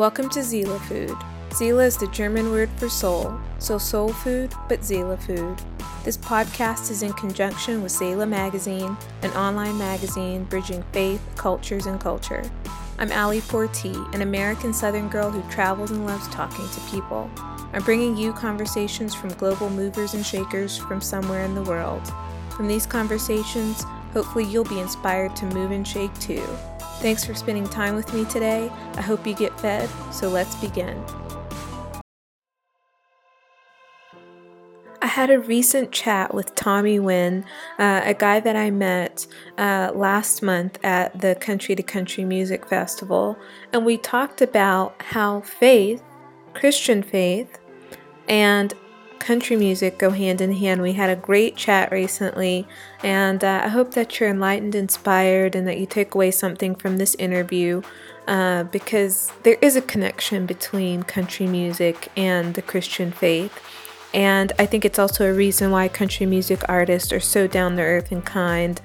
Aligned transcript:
Welcome 0.00 0.30
to 0.30 0.42
Seele 0.42 0.78
Food. 0.78 1.14
Seele 1.50 1.80
is 1.80 1.98
the 1.98 2.06
German 2.06 2.52
word 2.52 2.70
for 2.78 2.88
soul, 2.88 3.38
so 3.58 3.76
soul 3.76 4.14
food, 4.14 4.50
but 4.66 4.82
Seele 4.82 5.18
food. 5.18 5.60
This 6.04 6.16
podcast 6.16 6.90
is 6.90 7.02
in 7.02 7.12
conjunction 7.12 7.82
with 7.82 7.92
Seele 7.92 8.24
Magazine, 8.24 8.96
an 9.20 9.30
online 9.32 9.76
magazine 9.76 10.44
bridging 10.44 10.82
faith, 10.92 11.20
cultures, 11.36 11.84
and 11.84 12.00
culture. 12.00 12.42
I'm 12.98 13.12
Allie 13.12 13.42
Porti, 13.42 13.94
an 14.14 14.22
American 14.22 14.72
Southern 14.72 15.10
girl 15.10 15.30
who 15.30 15.42
travels 15.50 15.90
and 15.90 16.06
loves 16.06 16.28
talking 16.28 16.66
to 16.70 16.80
people. 16.90 17.30
I'm 17.74 17.82
bringing 17.82 18.16
you 18.16 18.32
conversations 18.32 19.14
from 19.14 19.34
global 19.34 19.68
movers 19.68 20.14
and 20.14 20.24
shakers 20.24 20.78
from 20.78 21.02
somewhere 21.02 21.44
in 21.44 21.54
the 21.54 21.64
world. 21.64 22.10
From 22.56 22.68
these 22.68 22.86
conversations, 22.86 23.84
hopefully 24.14 24.46
you'll 24.46 24.64
be 24.64 24.80
inspired 24.80 25.36
to 25.36 25.44
move 25.44 25.72
and 25.72 25.86
shake 25.86 26.18
too. 26.20 26.42
Thanks 27.00 27.24
for 27.24 27.34
spending 27.34 27.66
time 27.66 27.94
with 27.94 28.12
me 28.12 28.26
today. 28.26 28.70
I 28.94 29.00
hope 29.00 29.26
you 29.26 29.34
get 29.34 29.58
fed, 29.58 29.88
so 30.12 30.28
let's 30.28 30.54
begin. 30.56 31.02
I 35.00 35.06
had 35.06 35.30
a 35.30 35.40
recent 35.40 35.92
chat 35.92 36.34
with 36.34 36.54
Tommy 36.54 36.98
Wynn, 36.98 37.46
uh, 37.78 38.02
a 38.04 38.12
guy 38.12 38.38
that 38.40 38.54
I 38.54 38.70
met 38.70 39.26
uh, 39.56 39.92
last 39.94 40.42
month 40.42 40.78
at 40.84 41.18
the 41.18 41.36
Country 41.36 41.74
to 41.74 41.82
Country 41.82 42.26
Music 42.26 42.66
Festival, 42.66 43.38
and 43.72 43.86
we 43.86 43.96
talked 43.96 44.42
about 44.42 45.00
how 45.00 45.40
faith, 45.40 46.02
Christian 46.52 47.02
faith, 47.02 47.58
and 48.28 48.74
country 49.20 49.54
music 49.54 49.98
go 49.98 50.10
hand 50.10 50.40
in 50.40 50.52
hand. 50.52 50.82
We 50.82 50.94
had 50.94 51.10
a 51.10 51.16
great 51.16 51.54
chat 51.54 51.92
recently, 51.92 52.66
and 53.04 53.44
uh, 53.44 53.62
I 53.64 53.68
hope 53.68 53.94
that 53.94 54.18
you're 54.18 54.30
enlightened, 54.30 54.74
inspired, 54.74 55.54
and 55.54 55.68
that 55.68 55.78
you 55.78 55.86
take 55.86 56.14
away 56.14 56.32
something 56.32 56.74
from 56.74 56.96
this 56.96 57.14
interview 57.16 57.82
uh, 58.26 58.64
because 58.64 59.30
there 59.44 59.58
is 59.60 59.76
a 59.76 59.82
connection 59.82 60.46
between 60.46 61.02
country 61.04 61.46
music 61.46 62.08
and 62.16 62.54
the 62.54 62.62
Christian 62.62 63.12
faith. 63.12 63.60
And 64.12 64.52
I 64.58 64.66
think 64.66 64.84
it's 64.84 64.98
also 64.98 65.30
a 65.30 65.34
reason 65.34 65.70
why 65.70 65.86
country 65.88 66.26
music 66.26 66.62
artists 66.68 67.12
are 67.12 67.20
so 67.20 67.46
down 67.46 67.76
to 67.76 67.82
earth 67.82 68.10
and 68.10 68.24
kind. 68.24 68.80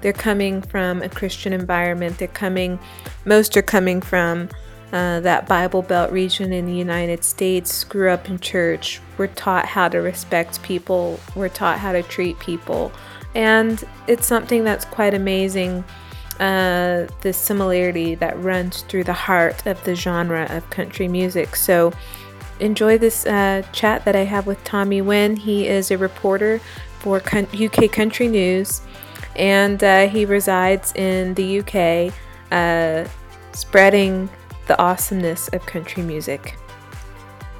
They're 0.00 0.12
coming 0.12 0.62
from 0.62 1.02
a 1.02 1.08
Christian 1.08 1.52
environment. 1.52 2.18
They're 2.18 2.28
coming, 2.28 2.78
most 3.26 3.56
are 3.56 3.62
coming 3.62 4.00
from 4.00 4.48
uh, 4.92 5.20
that 5.20 5.46
Bible 5.46 5.82
Belt 5.82 6.10
region 6.10 6.52
in 6.52 6.66
the 6.66 6.74
United 6.74 7.24
States, 7.24 7.84
grew 7.84 8.10
up 8.10 8.28
in 8.28 8.38
church, 8.38 9.00
we're 9.18 9.28
taught 9.28 9.66
how 9.66 9.88
to 9.88 9.98
respect 9.98 10.62
people, 10.62 11.20
we're 11.34 11.48
taught 11.48 11.78
how 11.78 11.92
to 11.92 12.02
treat 12.02 12.38
people. 12.38 12.92
And 13.34 13.82
it's 14.08 14.26
something 14.26 14.64
that's 14.64 14.84
quite 14.84 15.14
amazing 15.14 15.84
uh, 16.40 17.06
the 17.20 17.32
similarity 17.32 18.14
that 18.14 18.40
runs 18.42 18.82
through 18.82 19.04
the 19.04 19.12
heart 19.12 19.66
of 19.66 19.82
the 19.84 19.94
genre 19.94 20.46
of 20.50 20.68
country 20.70 21.06
music. 21.06 21.54
So 21.54 21.92
enjoy 22.58 22.98
this 22.98 23.26
uh, 23.26 23.62
chat 23.72 24.04
that 24.06 24.16
I 24.16 24.24
have 24.24 24.46
with 24.46 24.62
Tommy 24.64 25.02
Wynn. 25.02 25.36
He 25.36 25.68
is 25.68 25.90
a 25.90 25.98
reporter 25.98 26.60
for 27.00 27.18
UK 27.18 27.92
Country 27.92 28.28
News 28.28 28.80
and 29.36 29.82
uh, 29.82 30.08
he 30.08 30.24
resides 30.24 30.92
in 30.94 31.34
the 31.34 31.60
UK, 31.60 32.12
uh, 32.50 33.08
spreading 33.52 34.28
the 34.70 34.80
awesomeness 34.80 35.48
of 35.48 35.66
country 35.66 36.00
music. 36.00 36.54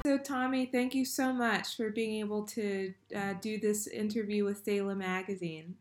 So, 0.05 0.17
Tommy, 0.17 0.65
thank 0.65 0.95
you 0.95 1.03
so 1.03 1.33
much 1.33 1.75
for 1.75 1.89
being 1.89 2.21
able 2.21 2.45
to 2.45 2.93
uh, 3.13 3.33
do 3.41 3.59
this 3.59 3.85
interview 3.85 4.45
with 4.45 4.63
Seele 4.63 4.95
Magazine. 4.95 5.75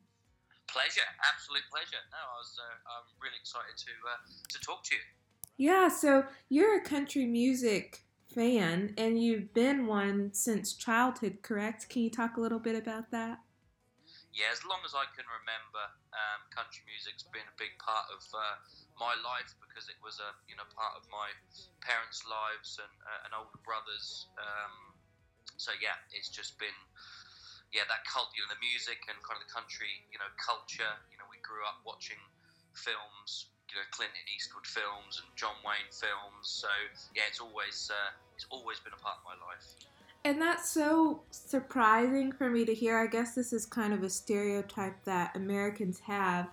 Pleasure, 0.66 1.06
absolute 1.32 1.62
pleasure. 1.70 2.02
No, 2.10 2.18
I 2.18 2.36
was 2.36 2.58
uh, 2.58 2.90
I'm 2.90 3.06
really 3.22 3.36
excited 3.40 3.76
to 3.78 3.92
uh, 4.10 4.18
to 4.48 4.58
talk 4.58 4.82
to 4.86 4.96
you. 4.96 5.00
Yeah, 5.56 5.86
so 5.86 6.24
you're 6.48 6.78
a 6.78 6.82
country 6.82 7.26
music 7.26 8.02
fan, 8.34 8.92
and 8.98 9.22
you've 9.22 9.54
been 9.54 9.86
one 9.86 10.34
since 10.34 10.72
childhood, 10.72 11.42
correct? 11.42 11.88
Can 11.88 12.02
you 12.02 12.10
talk 12.10 12.38
a 12.38 12.40
little 12.40 12.58
bit 12.58 12.74
about 12.74 13.12
that? 13.12 13.38
Yeah, 14.34 14.50
as 14.50 14.64
long 14.66 14.80
as 14.84 14.94
I 14.98 15.06
can 15.14 15.26
remember, 15.30 15.84
um, 16.10 16.40
country 16.50 16.82
music's 16.90 17.22
been 17.30 17.46
a 17.46 17.56
big 17.58 17.78
part 17.78 18.06
of 18.10 18.22
uh, 18.34 18.58
my 19.00 19.16
life 19.24 19.56
because 19.64 19.88
it 19.88 19.96
was 20.04 20.20
a 20.20 20.30
you 20.44 20.54
know 20.54 20.68
part 20.76 20.92
of 20.94 21.08
my 21.08 21.32
parents' 21.80 22.22
lives 22.28 22.76
and 22.76 22.92
uh, 23.32 23.40
older 23.40 23.58
brothers. 23.64 24.28
Um, 24.36 24.92
so 25.56 25.72
yeah, 25.80 25.96
it's 26.12 26.28
just 26.28 26.60
been 26.60 26.76
yeah 27.72 27.88
that 27.88 28.04
cult 28.04 28.28
you 28.36 28.44
know 28.44 28.52
the 28.52 28.60
music 28.60 29.00
and 29.08 29.16
kind 29.24 29.40
of 29.40 29.42
the 29.48 29.52
country 29.52 29.90
you 30.12 30.20
know 30.20 30.28
culture. 30.36 30.94
You 31.08 31.16
know 31.16 31.26
we 31.32 31.40
grew 31.40 31.64
up 31.64 31.80
watching 31.88 32.20
films, 32.76 33.48
you 33.72 33.80
know 33.80 33.86
Clint 33.90 34.12
Eastwood 34.36 34.68
films 34.68 35.18
and 35.24 35.32
John 35.40 35.56
Wayne 35.64 35.88
films. 35.88 36.44
So 36.44 36.70
yeah, 37.16 37.24
it's 37.26 37.40
always 37.40 37.88
uh, 37.88 38.12
it's 38.36 38.46
always 38.52 38.78
been 38.84 38.92
a 38.92 39.00
part 39.00 39.18
of 39.18 39.24
my 39.24 39.36
life. 39.40 39.64
And 40.22 40.40
that's 40.40 40.68
so 40.68 41.22
surprising 41.30 42.30
for 42.32 42.50
me 42.50 42.66
to 42.66 42.74
hear. 42.74 42.98
I 42.98 43.06
guess 43.06 43.34
this 43.34 43.54
is 43.54 43.64
kind 43.64 43.94
of 43.94 44.02
a 44.02 44.10
stereotype 44.10 45.04
that 45.04 45.34
Americans 45.34 46.00
have 46.00 46.48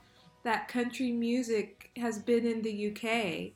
that 0.47 0.69
country 0.69 1.12
music 1.12 1.91
has 1.97 2.19
been 2.19 2.47
in 2.47 2.62
the 2.62 2.72
UK 2.88 3.52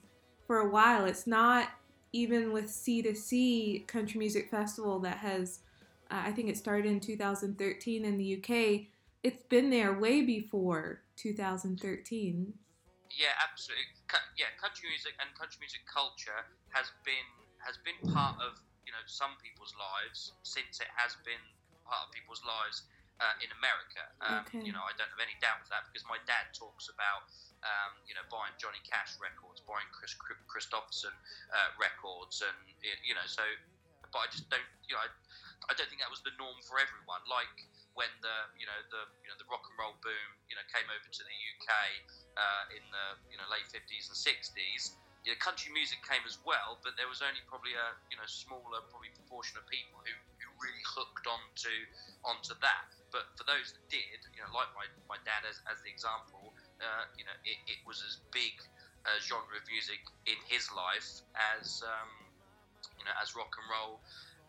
for 0.45 0.59
a 0.59 0.69
while. 0.69 1.05
It's 1.05 1.25
not 1.25 1.69
even 2.11 2.51
with 2.51 2.67
C2C 2.67 3.87
Country 3.87 4.19
Music 4.19 4.51
Festival 4.51 4.99
that 4.99 5.15
has, 5.23 5.63
uh, 6.11 6.19
I 6.27 6.33
think 6.33 6.49
it 6.49 6.57
started 6.57 6.91
in 6.91 6.99
2013 6.99 8.03
in 8.03 8.17
the 8.17 8.35
UK. 8.35 8.91
It's 9.23 9.41
been 9.47 9.69
there 9.69 9.97
way 10.03 10.19
before 10.19 11.07
2013. 11.15 11.79
Yeah, 13.07 13.39
absolutely. 13.39 13.87
Yeah, 14.35 14.51
country 14.59 14.91
music 14.91 15.15
and 15.23 15.31
country 15.31 15.63
music 15.63 15.87
culture 15.87 16.43
has 16.75 16.91
been 17.07 17.27
has 17.63 17.79
been 17.87 17.95
part 18.11 18.35
of 18.43 18.59
you 18.83 18.91
know 18.91 19.03
some 19.07 19.31
people's 19.39 19.71
lives 19.79 20.35
since 20.43 20.83
it 20.83 20.91
has 20.91 21.15
been 21.23 21.39
part 21.87 22.03
of 22.03 22.11
people's 22.11 22.43
lives 22.43 22.83
uh, 23.21 23.37
in 23.37 23.49
America. 23.53 24.03
Um, 24.19 24.41
okay. 24.49 24.65
You 24.65 24.73
know, 24.73 24.81
I 24.81 24.97
don't 24.97 25.09
have 25.13 25.21
any 25.21 25.37
doubt 25.37 25.61
of 25.61 25.69
that 25.69 25.85
because 25.87 26.01
my 26.09 26.17
dad 26.25 26.49
talks 26.57 26.89
about, 26.89 27.29
um, 27.61 28.01
you 28.09 28.17
know, 28.17 28.25
buying 28.33 28.51
Johnny 28.57 28.81
Cash 28.81 29.21
records, 29.21 29.61
buying 29.61 29.85
Kris 29.93 30.17
Kristofferson 30.49 31.13
uh, 31.53 31.69
records, 31.77 32.41
and 32.41 32.57
you 33.05 33.13
know, 33.13 33.25
so. 33.29 33.45
But 34.11 34.27
I 34.27 34.29
just 34.33 34.51
don't, 34.51 34.67
you 34.91 34.99
know, 34.99 35.07
I, 35.07 35.07
I 35.71 35.73
don't 35.79 35.87
think 35.87 36.03
that 36.03 36.11
was 36.11 36.19
the 36.19 36.35
norm 36.35 36.59
for 36.67 36.83
everyone. 36.83 37.23
Like 37.31 37.63
when 37.95 38.11
the, 38.19 38.37
you 38.59 38.67
know, 38.67 38.75
the, 38.91 39.07
you 39.23 39.31
know, 39.31 39.39
the 39.39 39.47
rock 39.47 39.63
and 39.71 39.75
roll 39.79 39.95
boom, 40.03 40.29
you 40.51 40.55
know, 40.59 40.67
came 40.67 40.83
over 40.91 41.07
to 41.07 41.23
the 41.23 41.37
UK 41.55 41.71
uh, 42.35 42.75
in 42.75 42.83
the, 42.91 43.05
you 43.31 43.39
know, 43.39 43.47
late 43.47 43.63
fifties 43.71 44.11
and 44.11 44.19
sixties. 44.19 44.99
You 45.23 45.31
know, 45.31 45.39
country 45.39 45.71
music 45.71 46.03
came 46.03 46.27
as 46.27 46.43
well, 46.43 46.75
but 46.83 46.99
there 46.99 47.07
was 47.07 47.23
only 47.23 47.39
probably 47.47 47.71
a, 47.71 47.95
you 48.11 48.19
know, 48.19 48.27
smaller 48.27 48.83
probably 48.91 49.15
proportion 49.15 49.55
of 49.55 49.63
people 49.71 50.03
who, 50.03 50.11
who 50.43 50.49
really 50.59 50.83
hooked 50.83 51.23
onto 51.23 51.75
onto 52.27 52.51
that. 52.59 52.91
But 53.11 53.27
for 53.35 53.43
those 53.43 53.75
that 53.75 53.83
did, 53.91 54.23
you 54.31 54.39
know, 54.39 54.51
like 54.55 54.71
my, 54.71 54.87
my 55.11 55.19
dad 55.27 55.43
as, 55.43 55.59
as 55.67 55.83
the 55.83 55.91
example, 55.91 56.55
uh, 56.79 57.05
you 57.19 57.27
know, 57.27 57.35
it, 57.43 57.59
it 57.67 57.79
was 57.83 57.99
as 58.07 58.23
big 58.31 58.55
a 59.03 59.19
genre 59.19 59.57
of 59.57 59.65
music 59.67 59.99
in 60.29 60.37
his 60.47 60.69
life 60.71 61.25
as 61.35 61.81
um, 61.81 62.11
you 62.97 63.05
know 63.05 63.15
as 63.17 63.33
rock 63.33 63.49
and 63.57 63.65
roll 63.65 63.97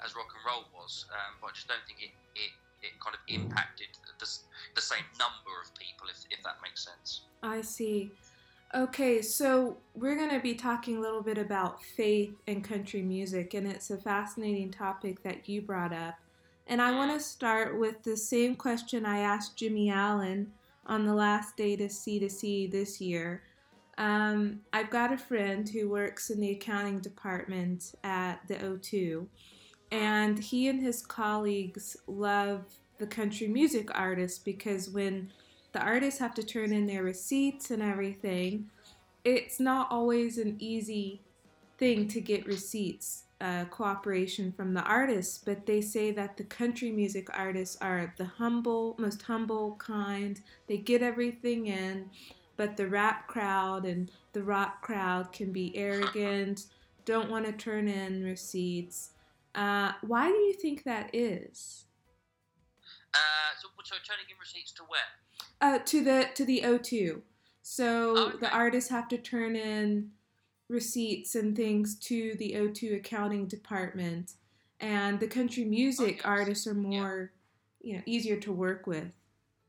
as 0.04 0.14
rock 0.14 0.28
and 0.32 0.42
roll 0.44 0.68
was. 0.76 1.06
Um, 1.10 1.40
but 1.40 1.50
I 1.50 1.52
just 1.56 1.68
don't 1.68 1.82
think 1.88 2.04
it, 2.04 2.14
it 2.36 2.52
it 2.82 2.92
kind 3.00 3.14
of 3.14 3.22
impacted 3.28 3.88
the, 4.18 4.26
the 4.74 4.80
same 4.80 5.04
number 5.18 5.54
of 5.62 5.72
people, 5.74 6.08
if, 6.10 6.18
if 6.30 6.42
that 6.42 6.56
makes 6.62 6.84
sense. 6.84 7.22
I 7.42 7.60
see. 7.60 8.10
Okay, 8.74 9.20
so 9.20 9.76
we're 9.94 10.16
going 10.16 10.30
to 10.30 10.40
be 10.40 10.54
talking 10.54 10.96
a 10.96 11.00
little 11.00 11.22
bit 11.22 11.38
about 11.38 11.82
faith 11.82 12.34
and 12.46 12.64
country 12.64 13.02
music, 13.02 13.54
and 13.54 13.66
it's 13.66 13.90
a 13.90 13.98
fascinating 13.98 14.70
topic 14.70 15.22
that 15.22 15.48
you 15.48 15.62
brought 15.62 15.92
up. 15.92 16.14
And 16.72 16.80
I 16.80 16.90
want 16.92 17.12
to 17.12 17.20
start 17.20 17.78
with 17.78 18.02
the 18.02 18.16
same 18.16 18.54
question 18.54 19.04
I 19.04 19.18
asked 19.18 19.58
Jimmy 19.58 19.90
Allen 19.90 20.50
on 20.86 21.04
the 21.04 21.12
last 21.12 21.54
day 21.54 21.76
to 21.76 21.84
C2C 21.84 22.70
this 22.70 22.98
year. 22.98 23.42
Um, 23.98 24.60
I've 24.72 24.88
got 24.88 25.12
a 25.12 25.18
friend 25.18 25.68
who 25.68 25.90
works 25.90 26.30
in 26.30 26.40
the 26.40 26.52
accounting 26.52 27.00
department 27.00 27.94
at 28.04 28.48
the 28.48 28.54
O2, 28.54 29.26
and 29.90 30.38
he 30.38 30.68
and 30.68 30.80
his 30.80 31.04
colleagues 31.04 31.94
love 32.06 32.64
the 32.96 33.06
country 33.06 33.48
music 33.48 33.90
artists 33.94 34.38
because 34.38 34.88
when 34.88 35.30
the 35.72 35.82
artists 35.82 36.20
have 36.20 36.32
to 36.36 36.42
turn 36.42 36.72
in 36.72 36.86
their 36.86 37.02
receipts 37.02 37.70
and 37.70 37.82
everything, 37.82 38.70
it's 39.26 39.60
not 39.60 39.88
always 39.90 40.38
an 40.38 40.56
easy 40.58 41.20
thing 41.76 42.08
to 42.08 42.22
get 42.22 42.46
receipts 42.46 43.24
uh, 43.42 43.64
cooperation 43.64 44.52
from 44.52 44.72
the 44.72 44.82
artists, 44.82 45.36
but 45.36 45.66
they 45.66 45.80
say 45.80 46.12
that 46.12 46.36
the 46.36 46.44
country 46.44 46.92
music 46.92 47.26
artists 47.36 47.76
are 47.80 48.14
the 48.16 48.24
humble, 48.24 48.94
most 48.98 49.22
humble 49.22 49.74
kind. 49.76 50.40
They 50.68 50.78
get 50.78 51.02
everything 51.02 51.66
in, 51.66 52.08
but 52.56 52.76
the 52.76 52.86
rap 52.86 53.26
crowd 53.26 53.84
and 53.84 54.10
the 54.32 54.44
rock 54.44 54.80
crowd 54.80 55.32
can 55.32 55.50
be 55.52 55.76
arrogant, 55.76 56.66
don't 57.04 57.30
want 57.30 57.44
to 57.46 57.52
turn 57.52 57.88
in 57.88 58.22
receipts. 58.22 59.10
Uh, 59.56 59.92
why 60.02 60.28
do 60.28 60.36
you 60.36 60.52
think 60.52 60.84
that 60.84 61.10
is? 61.12 61.86
Uh, 63.12 63.18
so, 63.60 63.68
so 63.82 63.96
turning 64.06 64.26
in 64.30 64.36
receipts 64.38 64.70
to 64.72 64.82
where? 64.84 65.00
Uh, 65.60 65.78
to 65.84 66.02
the 66.04 66.28
to 66.34 66.44
the 66.44 66.62
O2. 66.64 67.20
So 67.62 68.14
oh, 68.16 68.26
okay. 68.28 68.38
the 68.38 68.50
artists 68.50 68.90
have 68.90 69.08
to 69.08 69.18
turn 69.18 69.56
in 69.56 70.10
receipts 70.72 71.34
and 71.34 71.54
things 71.54 71.98
to 72.00 72.34
the 72.38 72.54
O2 72.56 72.96
accounting 72.96 73.46
department, 73.46 74.32
and 74.80 75.20
the 75.20 75.28
country 75.28 75.64
music 75.64 76.16
yes. 76.16 76.24
artists 76.24 76.66
are 76.66 76.74
more, 76.74 77.32
you 77.80 77.96
know, 77.96 78.02
easier 78.06 78.36
to 78.40 78.52
work 78.52 78.86
with. 78.86 79.12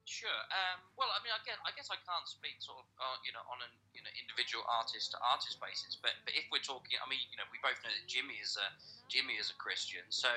Sure. 0.04 0.28
Um, 0.52 0.84
well, 1.00 1.08
I 1.16 1.24
mean, 1.24 1.32
again, 1.32 1.56
I 1.64 1.72
guess 1.80 1.88
I 1.88 1.96
can't 2.04 2.28
speak 2.28 2.60
sort 2.60 2.84
of, 2.84 2.88
uh, 3.00 3.18
you 3.24 3.32
know, 3.32 3.40
on 3.48 3.64
an 3.64 3.72
you 3.96 4.04
know 4.04 4.12
individual 4.20 4.68
artist 4.68 5.16
to 5.16 5.18
artist 5.24 5.64
basis. 5.64 5.96
But 5.96 6.20
but 6.28 6.36
if 6.36 6.44
we're 6.52 6.64
talking, 6.64 7.00
I 7.00 7.08
mean, 7.08 7.24
you 7.32 7.40
know, 7.40 7.48
we 7.56 7.60
both 7.64 7.80
know 7.88 7.94
that 7.94 8.08
Jimmy 8.12 8.36
is 8.36 8.60
a 8.60 8.68
Jimmy 9.08 9.40
is 9.40 9.48
a 9.48 9.56
Christian, 9.56 10.04
so 10.12 10.28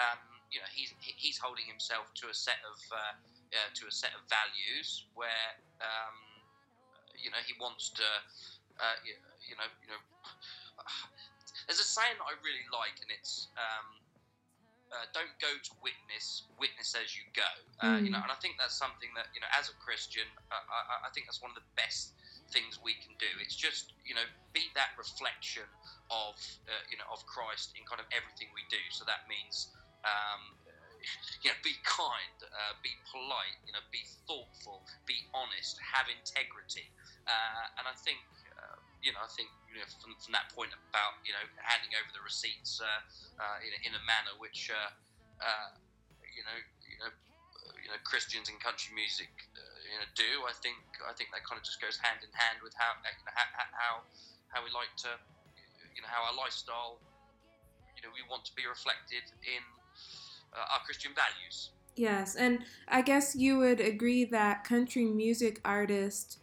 um, 0.00 0.20
you 0.48 0.64
know 0.64 0.70
he's 0.72 0.96
he's 1.04 1.36
holding 1.36 1.68
himself 1.68 2.08
to 2.24 2.32
a 2.32 2.36
set 2.36 2.64
of 2.64 2.80
uh, 2.88 3.12
uh, 3.52 3.68
to 3.76 3.82
a 3.86 3.92
set 3.92 4.16
of 4.16 4.24
values 4.32 5.04
where 5.12 5.48
um, 5.84 6.16
you 7.20 7.28
know 7.28 7.40
he 7.44 7.52
wants 7.60 7.92
to, 8.00 8.08
uh, 8.80 8.96
you, 9.50 9.58
know, 9.58 9.68
you 9.82 9.90
know. 9.90 10.00
There's 11.66 11.82
a 11.82 11.86
saying 11.86 12.18
that 12.18 12.26
I 12.26 12.34
really 12.40 12.66
like, 12.70 12.98
and 13.02 13.10
it's 13.10 13.50
um, 13.58 14.00
uh, 14.90 15.06
don't 15.14 15.30
go 15.38 15.50
to 15.50 15.72
witness, 15.82 16.50
witness 16.58 16.98
as 16.98 17.14
you 17.14 17.22
go. 17.30 17.46
Uh, 17.78 17.98
mm. 17.98 18.06
You 18.06 18.10
know, 18.10 18.22
and 18.22 18.30
I 18.30 18.38
think 18.42 18.58
that's 18.58 18.74
something 18.74 19.10
that 19.14 19.30
you 19.34 19.40
know, 19.42 19.50
as 19.54 19.70
a 19.70 19.76
Christian, 19.78 20.26
uh, 20.50 20.66
I, 20.66 21.06
I, 21.06 21.10
think 21.14 21.30
that's 21.30 21.38
one 21.38 21.54
of 21.54 21.58
the 21.58 21.68
best 21.78 22.18
things 22.50 22.82
we 22.82 22.98
can 22.98 23.14
do. 23.22 23.30
It's 23.38 23.54
just 23.54 23.94
you 24.02 24.18
know, 24.18 24.26
be 24.50 24.66
that 24.74 24.98
reflection 24.98 25.66
of 26.10 26.34
uh, 26.66 26.82
you 26.90 26.98
know 26.98 27.06
of 27.10 27.22
Christ 27.26 27.74
in 27.78 27.86
kind 27.86 28.02
of 28.02 28.10
everything 28.10 28.50
we 28.54 28.66
do. 28.70 28.80
So 28.90 29.06
that 29.06 29.26
means. 29.30 29.74
Um, 30.02 30.58
you 31.40 31.48
know, 31.48 31.56
be 31.64 31.72
kind, 31.80 32.36
uh, 32.44 32.76
be 32.84 32.92
polite, 33.08 33.56
you 33.64 33.72
know, 33.72 33.80
be 33.88 34.04
thoughtful, 34.28 34.84
be 35.08 35.16
honest, 35.32 35.80
have 35.80 36.04
integrity, 36.12 36.84
uh, 37.24 37.80
and 37.80 37.88
I 37.88 37.96
think 38.04 38.20
you 39.00 39.12
know, 39.16 39.24
I 39.24 39.30
think 39.32 39.48
you 39.72 39.80
know, 39.80 39.88
from, 40.00 40.12
from 40.20 40.32
that 40.36 40.52
point 40.52 40.72
about 40.72 41.14
you 41.24 41.32
know 41.32 41.44
handing 41.60 41.92
over 41.96 42.10
the 42.12 42.20
receipts 42.20 42.80
uh, 42.80 43.00
uh, 43.40 43.58
in, 43.64 43.72
in, 43.88 43.92
a 43.96 44.02
manner 44.04 44.36
which 44.36 44.68
uh, 44.68 44.90
uh, 45.40 45.68
you 46.28 46.44
know 46.44 46.58
you 46.84 46.98
know 47.00 47.10
you 47.80 47.88
know 47.88 48.00
Christians 48.04 48.52
in 48.52 48.60
country 48.60 48.92
music 48.92 49.32
uh, 49.56 49.76
you 49.88 49.98
know 50.00 50.08
do. 50.16 50.30
I 50.44 50.54
think 50.60 50.76
I 51.04 51.16
think 51.16 51.32
that 51.32 51.42
kind 51.48 51.56
of 51.56 51.64
just 51.64 51.80
goes 51.80 51.96
hand 51.96 52.20
in 52.20 52.32
hand 52.36 52.60
with 52.60 52.76
how 52.76 52.92
you 53.00 53.24
know, 53.24 53.34
how 53.36 54.04
how 54.52 54.60
we 54.60 54.70
like 54.76 54.92
to 55.08 55.12
you 55.96 56.04
know 56.04 56.10
how 56.12 56.28
our 56.28 56.36
lifestyle 56.36 57.00
you 57.96 58.04
know 58.04 58.12
we 58.12 58.20
want 58.28 58.44
to 58.48 58.52
be 58.52 58.68
reflected 58.68 59.24
in 59.48 59.64
our 60.52 60.82
Christian 60.84 61.16
values. 61.16 61.72
Yes, 61.96 62.36
and 62.36 62.64
I 62.88 63.02
guess 63.02 63.36
you 63.36 63.58
would 63.58 63.80
agree 63.80 64.24
that 64.24 64.64
country 64.64 65.04
music 65.04 65.60
artists 65.64 66.38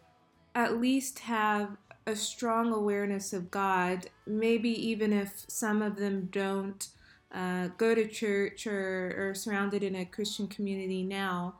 at 0.58 0.80
least 0.80 1.20
have 1.20 1.78
a 2.08 2.16
strong 2.16 2.72
awareness 2.72 3.34
of 3.34 3.52
God, 3.52 4.10
maybe 4.26 4.70
even 4.70 5.12
if 5.12 5.44
some 5.50 5.82
of 5.82 5.98
them 5.98 6.30
don't 6.32 6.88
uh, 7.36 7.68
go 7.78 7.94
to 7.94 8.08
church 8.08 8.66
or 8.66 9.14
are 9.18 9.36
surrounded 9.36 9.84
in 9.84 9.94
a 9.94 10.06
Christian 10.06 10.48
community 10.48 11.04
now, 11.04 11.56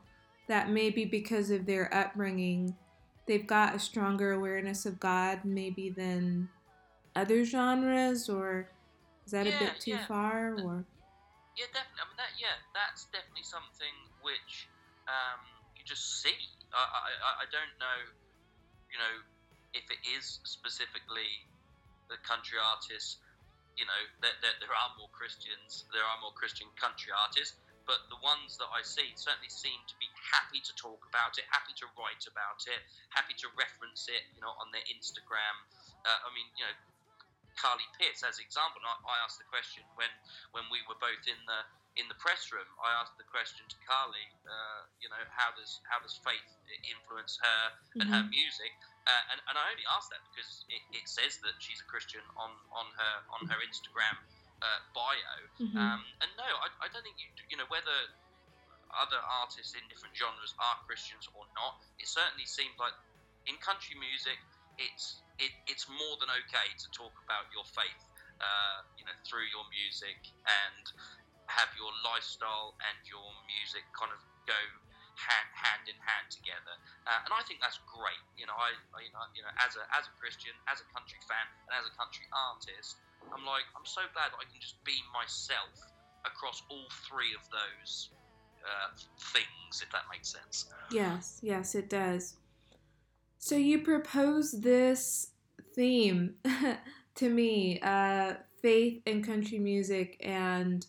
that 0.48 0.70
maybe 0.70 1.04
because 1.04 1.50
of 1.50 1.66
their 1.66 1.94
upbringing, 1.94 2.74
they've 3.26 3.46
got 3.46 3.76
a 3.76 3.78
stronger 3.78 4.32
awareness 4.32 4.86
of 4.86 4.98
God 4.98 5.40
maybe 5.44 5.90
than 5.90 6.48
other 7.14 7.44
genres, 7.44 8.30
or 8.30 8.70
is 9.26 9.32
that 9.32 9.46
yeah, 9.46 9.56
a 9.56 9.58
bit 9.60 9.80
too 9.80 9.90
yeah. 9.90 10.06
far? 10.06 10.54
Or 10.64 10.84
yeah, 11.60 11.68
definitely. 11.76 12.00
I 12.00 12.08
mean, 12.08 12.16
that 12.16 12.32
yeah, 12.40 12.56
that's 12.72 13.04
definitely 13.12 13.44
something 13.44 13.92
which 14.22 14.72
um, 15.06 15.44
you 15.76 15.84
just 15.84 16.22
see. 16.22 16.32
I, 16.72 16.80
I, 16.80 17.44
I 17.44 17.46
don't 17.52 17.76
know, 17.76 18.00
you 18.88 18.96
know 18.96 19.14
if 19.74 19.86
it 19.90 20.00
is 20.16 20.40
specifically 20.44 21.44
the 22.08 22.16
country 22.24 22.56
artists, 22.56 23.20
you 23.76 23.86
know, 23.86 24.02
there, 24.24 24.34
there, 24.42 24.56
there, 24.58 24.74
are 24.74 24.90
more 24.98 25.12
Christians, 25.14 25.86
there 25.94 26.02
are 26.02 26.18
more 26.18 26.34
Christian 26.34 26.66
country 26.74 27.14
artists, 27.14 27.54
but 27.86 28.04
the 28.12 28.20
ones 28.20 28.60
that 28.60 28.68
I 28.68 28.84
see 28.84 29.16
certainly 29.16 29.48
seem 29.48 29.78
to 29.88 29.96
be 29.96 30.10
happy 30.20 30.60
to 30.60 30.72
talk 30.76 31.06
about 31.08 31.40
it, 31.40 31.46
happy 31.48 31.72
to 31.80 31.86
write 31.96 32.26
about 32.28 32.66
it, 32.68 32.80
happy 33.14 33.32
to 33.40 33.48
reference 33.56 34.10
it, 34.12 34.28
you 34.36 34.44
know, 34.44 34.52
on 34.60 34.68
their 34.74 34.84
Instagram. 34.92 35.56
Uh, 36.04 36.20
I 36.26 36.28
mean, 36.36 36.48
you 36.58 36.68
know, 36.68 36.74
Carly 37.58 37.86
Pearce 37.98 38.22
as 38.22 38.38
an 38.38 38.46
example. 38.46 38.78
I, 38.86 38.94
I 39.02 39.16
asked 39.26 39.42
the 39.42 39.48
question 39.50 39.82
when 39.98 40.10
when 40.54 40.64
we 40.70 40.78
were 40.86 40.98
both 41.02 41.26
in 41.26 41.38
the 41.44 41.60
in 41.98 42.06
the 42.06 42.18
press 42.22 42.54
room. 42.54 42.66
I 42.78 42.94
asked 43.02 43.18
the 43.18 43.26
question 43.26 43.66
to 43.66 43.76
Carly. 43.82 44.22
Uh, 44.46 44.86
you 45.02 45.10
know, 45.10 45.20
how 45.34 45.50
does 45.58 45.82
how 45.90 45.98
does 45.98 46.14
faith 46.22 46.46
influence 46.86 47.36
her 47.42 47.62
and 47.98 48.06
mm-hmm. 48.06 48.14
her 48.14 48.24
music? 48.30 48.72
Uh, 49.08 49.32
and, 49.34 49.38
and 49.50 49.56
I 49.58 49.64
only 49.72 49.86
asked 49.90 50.12
that 50.14 50.22
because 50.30 50.68
it, 50.68 50.84
it, 50.92 51.08
says 51.08 51.40
that 51.40 51.56
she's 51.58 51.80
a 51.80 51.88
Christian 51.88 52.20
on, 52.36 52.52
on 52.76 52.86
her 52.94 53.14
on 53.34 53.40
her 53.48 53.58
Instagram 53.64 54.20
uh, 54.62 54.80
bio. 54.92 55.36
Mm-hmm. 55.58 55.80
Um, 55.80 56.04
and 56.22 56.30
no, 56.38 56.46
I, 56.46 56.68
I 56.84 56.86
don't 56.92 57.02
think 57.02 57.18
you 57.18 57.28
you 57.50 57.56
know 57.58 57.66
whether 57.72 57.96
other 58.94 59.20
artists 59.44 59.76
in 59.76 59.84
different 59.90 60.16
genres 60.16 60.54
are 60.56 60.76
Christians 60.86 61.28
or 61.36 61.44
not. 61.52 61.82
It 62.00 62.08
certainly 62.08 62.46
seems 62.48 62.72
like 62.80 62.96
in 63.48 63.56
country 63.60 63.96
music, 63.96 64.38
it's 64.78 65.22
it, 65.38 65.52
it's 65.70 65.86
more 65.86 66.14
than 66.18 66.30
okay 66.30 66.68
to 66.74 66.86
talk 66.90 67.14
about 67.22 67.46
your 67.54 67.62
faith, 67.70 68.02
uh, 68.42 68.82
you 68.98 69.06
know, 69.06 69.14
through 69.22 69.46
your 69.54 69.62
music 69.70 70.18
and 70.46 70.84
have 71.46 71.70
your 71.78 71.90
lifestyle 72.02 72.74
and 72.90 72.98
your 73.06 73.26
music 73.46 73.86
kind 73.94 74.10
of 74.10 74.18
go 74.50 74.58
hand, 75.14 75.50
hand 75.54 75.84
in 75.86 75.98
hand 76.02 76.26
together. 76.30 76.74
Uh, 77.06 77.22
and 77.26 77.30
I 77.34 77.42
think 77.46 77.62
that's 77.62 77.78
great. 77.86 78.22
You 78.34 78.50
know, 78.50 78.56
I, 78.58 78.74
I 78.94 79.06
you, 79.06 79.12
know, 79.14 79.22
you 79.34 79.42
know, 79.46 79.54
as 79.62 79.78
a 79.78 79.84
as 79.94 80.10
a 80.10 80.14
Christian, 80.18 80.54
as 80.66 80.82
a 80.82 80.88
country 80.90 81.22
fan, 81.26 81.46
and 81.70 81.78
as 81.78 81.86
a 81.86 81.94
country 81.94 82.26
artist, 82.34 82.98
I'm 83.30 83.46
like, 83.46 83.66
I'm 83.78 83.86
so 83.86 84.06
glad 84.14 84.34
that 84.34 84.40
I 84.42 84.46
can 84.50 84.58
just 84.58 84.82
be 84.82 84.98
myself 85.14 85.74
across 86.26 86.62
all 86.70 86.90
three 87.06 87.30
of 87.34 87.46
those 87.54 88.10
uh, 88.66 88.90
things, 89.34 89.82
if 89.82 89.90
that 89.94 90.06
makes 90.10 90.34
sense. 90.34 90.66
Yes, 90.90 91.38
yes, 91.42 91.74
it 91.74 91.90
does. 91.90 92.36
So 93.38 93.56
you 93.56 93.78
propose 93.80 94.52
this 94.52 95.30
theme 95.74 96.34
to 97.14 97.28
me, 97.28 97.80
uh, 97.80 98.34
faith 98.60 99.02
and 99.06 99.24
country 99.24 99.58
music, 99.58 100.16
and 100.20 100.84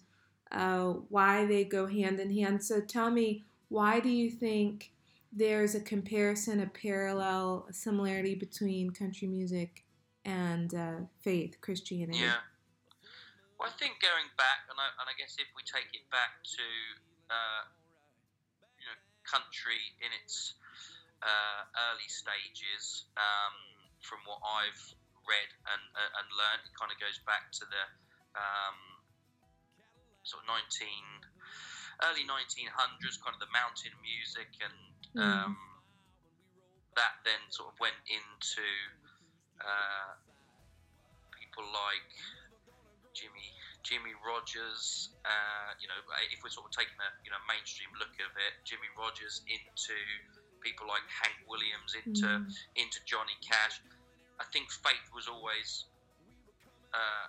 uh, 0.52 0.94
why 1.10 1.46
they 1.46 1.64
go 1.64 1.86
hand 1.86 2.20
in 2.20 2.34
hand. 2.36 2.64
So 2.64 2.82
tell 2.82 3.12
me, 3.12 3.46
why 3.70 4.00
do 4.00 4.10
you 4.10 4.32
think 4.32 4.92
there's 5.32 5.76
a 5.76 5.80
comparison, 5.80 6.60
a 6.60 6.68
parallel, 6.68 7.68
a 7.70 7.74
similarity 7.74 8.34
between 8.34 8.90
country 8.90 9.28
music 9.28 9.86
and 10.26 10.74
uh, 10.74 10.96
faith, 11.22 11.62
Christianity? 11.62 12.18
Yeah. 12.18 12.42
Well, 13.60 13.70
I 13.70 13.78
think 13.78 14.02
going 14.02 14.26
back, 14.38 14.66
and 14.72 14.80
I, 14.80 14.88
and 14.98 15.06
I 15.06 15.14
guess 15.20 15.36
if 15.38 15.48
we 15.56 15.62
take 15.68 15.94
it 15.94 16.10
back 16.10 16.42
to 16.44 16.66
uh, 17.30 17.62
you 18.80 18.86
know 18.90 18.98
country 19.28 19.78
in 20.02 20.10
its 20.24 20.56
uh, 21.22 21.62
early 21.92 22.10
stages, 22.10 23.10
um, 23.20 23.56
from 24.02 24.24
what 24.24 24.40
I've 24.40 24.84
read 25.28 25.50
and 25.70 25.84
uh, 25.94 26.20
and 26.22 26.28
learned, 26.34 26.64
it 26.66 26.74
kind 26.76 26.90
of 26.90 26.98
goes 26.98 27.20
back 27.28 27.52
to 27.60 27.64
the 27.68 27.84
um, 28.40 28.80
sort 30.24 30.44
of 30.44 30.48
19 30.48 30.64
early 32.08 32.24
1900s, 32.24 33.20
kind 33.20 33.36
of 33.36 33.42
the 33.44 33.52
mountain 33.52 33.92
music, 34.00 34.50
and 34.64 34.78
mm. 35.16 35.24
um, 35.24 35.58
that 36.96 37.20
then 37.28 37.40
sort 37.52 37.72
of 37.72 37.76
went 37.80 38.00
into 38.08 38.68
uh, 39.60 40.16
people 41.36 41.64
like 41.68 42.12
Jimmy 43.12 43.48
Jimmie 43.84 44.16
Rodgers. 44.24 45.12
Uh, 45.28 45.76
you 45.84 45.88
know, 45.92 46.00
if 46.32 46.40
we're 46.44 46.54
sort 46.54 46.72
of 46.72 46.74
taking 46.76 46.96
a 47.00 47.10
you 47.24 47.32
know 47.32 47.42
mainstream 47.48 47.92
look 48.00 48.16
of 48.24 48.32
it, 48.40 48.54
Jimmie 48.64 48.92
Rodgers 48.96 49.44
into 49.48 49.98
people 50.60 50.88
like 50.88 51.04
Hank 51.08 51.40
Williams 51.48 51.96
into 51.96 52.28
mm. 52.28 52.48
into 52.76 53.00
Johnny 53.06 53.36
Cash. 53.44 53.82
I 54.40 54.48
think 54.56 54.72
faith 54.72 55.04
was 55.12 55.28
always, 55.28 55.92
uh, 56.96 57.28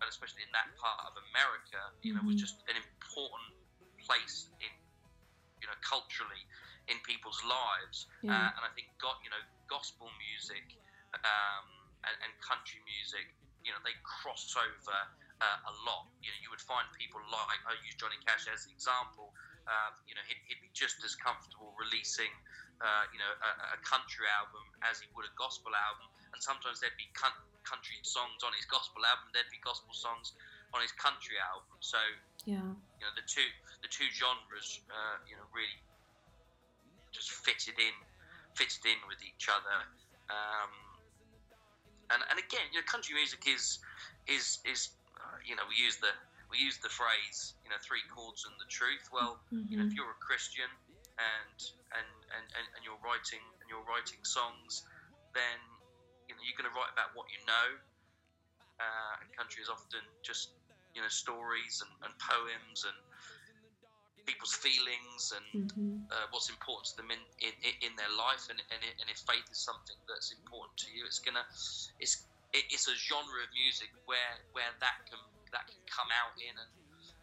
and 0.00 0.08
especially 0.08 0.48
in 0.48 0.52
that 0.56 0.72
part 0.80 1.04
of 1.04 1.12
America, 1.28 1.92
you 2.00 2.16
know, 2.16 2.24
mm-hmm. 2.24 2.32
was 2.32 2.40
just 2.40 2.64
an 2.72 2.76
important 2.80 3.52
place 4.00 4.48
in, 4.64 4.72
you 5.60 5.68
know, 5.68 5.76
culturally 5.84 6.40
in 6.88 6.96
people's 7.04 7.36
lives. 7.44 8.08
Yeah. 8.24 8.32
Uh, 8.32 8.56
and 8.56 8.62
I 8.64 8.70
think 8.72 8.88
got 8.96 9.20
you 9.20 9.28
know 9.28 9.42
gospel 9.68 10.08
music 10.16 10.76
um, 11.14 11.66
and, 12.06 12.16
and, 12.24 12.32
country 12.40 12.80
music, 12.86 13.28
you 13.66 13.74
know, 13.74 13.82
they 13.82 13.94
cross 14.06 14.54
over 14.56 14.98
uh, 15.42 15.70
a 15.70 15.74
lot. 15.84 16.08
You 16.24 16.32
know, 16.32 16.38
you 16.40 16.48
would 16.54 16.62
find 16.62 16.86
people 16.96 17.20
like 17.28 17.60
I 17.68 17.76
use 17.84 17.98
Johnny 17.98 18.18
Cash 18.24 18.48
as 18.48 18.64
an 18.66 18.72
example 18.72 19.36
um, 19.68 19.92
you 20.08 20.14
know, 20.14 20.24
he'd, 20.24 20.40
he'd, 20.48 20.62
be 20.62 20.70
just 20.72 21.02
as 21.04 21.16
comfortable 21.16 21.72
releasing, 21.76 22.30
uh, 22.80 23.04
you 23.12 23.20
know, 23.20 23.32
a, 23.44 23.76
a, 23.76 23.78
country 23.84 24.24
album 24.40 24.64
as 24.82 24.98
he 24.98 25.06
would 25.12 25.28
a 25.28 25.34
gospel 25.36 25.72
album. 25.76 26.08
And 26.32 26.40
sometimes 26.40 26.80
there'd 26.80 26.96
be 26.96 27.10
country 27.16 28.00
songs 28.02 28.40
on 28.42 28.56
his 28.56 28.64
gospel 28.66 29.04
album, 29.04 29.30
there'd 29.36 29.52
be 29.52 29.60
gospel 29.60 29.92
songs 29.92 30.32
on 30.72 30.80
his 30.80 30.92
country 30.96 31.36
album. 31.38 31.76
So, 31.82 32.00
yeah, 32.46 32.64
you 32.64 33.02
know, 33.04 33.12
the 33.14 33.26
two 33.26 33.46
the 33.84 33.90
two 33.90 34.08
genres, 34.12 34.80
uh, 34.88 35.16
you 35.28 35.36
know, 35.36 35.44
really 35.52 35.76
just 37.12 37.30
fitted 37.30 37.76
in, 37.78 37.94
fitted 38.54 38.84
in 38.86 38.98
with 39.10 39.20
each 39.22 39.50
other. 39.50 39.78
Um, 40.30 40.72
and 42.10 42.22
and 42.30 42.38
again, 42.38 42.64
you 42.70 42.80
know, 42.80 42.86
country 42.86 43.14
music 43.14 43.44
is 43.46 43.78
is 44.26 44.62
is 44.64 44.94
uh, 45.18 45.38
you 45.44 45.54
know 45.54 45.66
we 45.68 45.76
use 45.78 45.98
the 45.98 46.14
we 46.50 46.58
use 46.58 46.78
the 46.82 46.90
phrase 46.90 47.54
you 47.64 47.70
know 47.70 47.80
three 47.80 48.02
chords 48.10 48.44
and 48.44 48.54
the 48.58 48.68
truth. 48.68 49.08
Well, 49.14 49.38
mm-hmm. 49.48 49.70
you 49.70 49.78
know 49.78 49.86
if 49.86 49.94
mm-hmm. 49.94 50.02
you're 50.02 50.14
a 50.14 50.20
Christian 50.22 50.68
and 51.16 51.58
and, 51.94 52.10
and 52.34 52.46
and 52.58 52.66
and 52.76 52.80
you're 52.82 53.00
writing 53.00 53.42
and 53.62 53.66
you're 53.70 53.86
writing 53.86 54.20
songs, 54.26 54.84
then 55.32 55.58
you 56.26 56.34
know 56.34 56.42
you're 56.42 56.58
going 56.58 56.68
to 56.68 56.76
write 56.76 56.90
about 56.92 57.14
what 57.14 57.30
you 57.30 57.40
know. 57.46 57.68
Uh, 58.80 59.20
and 59.20 59.28
country 59.36 59.60
is 59.60 59.68
often 59.68 60.00
just 60.24 60.56
you 60.96 61.00
know 61.04 61.10
stories 61.12 61.84
and, 61.84 61.92
and 62.02 62.12
poems 62.16 62.88
and 62.88 62.96
people's 64.24 64.54
feelings 64.54 65.32
and 65.34 65.46
mm-hmm. 65.66 65.96
uh, 66.12 66.26
what's 66.30 66.48
important 66.48 66.86
to 66.86 66.96
them 67.02 67.10
in, 67.10 67.20
in, 67.40 67.52
in 67.82 67.92
their 67.96 68.10
life 68.14 68.46
and, 68.52 68.60
and, 68.70 68.80
and 68.84 69.08
if 69.08 69.18
faith 69.26 69.44
is 69.50 69.58
something 69.58 69.96
that's 70.06 70.30
important 70.30 70.76
to 70.76 70.88
you 70.92 71.02
it's 71.02 71.18
gonna 71.18 71.42
it's 71.98 72.30
it's 72.52 72.86
a 72.90 72.96
genre 72.98 73.42
of 73.46 73.50
music 73.54 73.90
where 74.06 74.34
where 74.52 74.70
that 74.82 75.02
can 75.06 75.18
that 75.52 75.66
can 75.66 75.82
come 75.86 76.08
out 76.10 76.34
in 76.38 76.54
and 76.54 76.72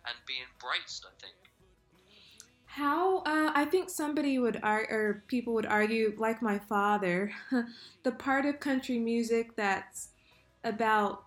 and 0.07 0.15
be 0.25 0.39
embraced 0.39 1.05
I 1.05 1.13
think 1.19 1.35
how 2.77 3.19
uh, 3.19 3.51
I 3.55 3.65
think 3.65 3.89
somebody 3.89 4.37
would 4.37 4.59
argue, 4.61 4.95
or 4.95 5.23
people 5.27 5.55
would 5.55 5.65
argue, 5.65 6.13
like 6.17 6.43
my 6.43 6.59
father, 6.59 7.31
the 8.03 8.11
part 8.11 8.45
of 8.45 8.59
country 8.59 8.99
music 8.99 9.55
that's 9.55 10.09
about 10.63 11.23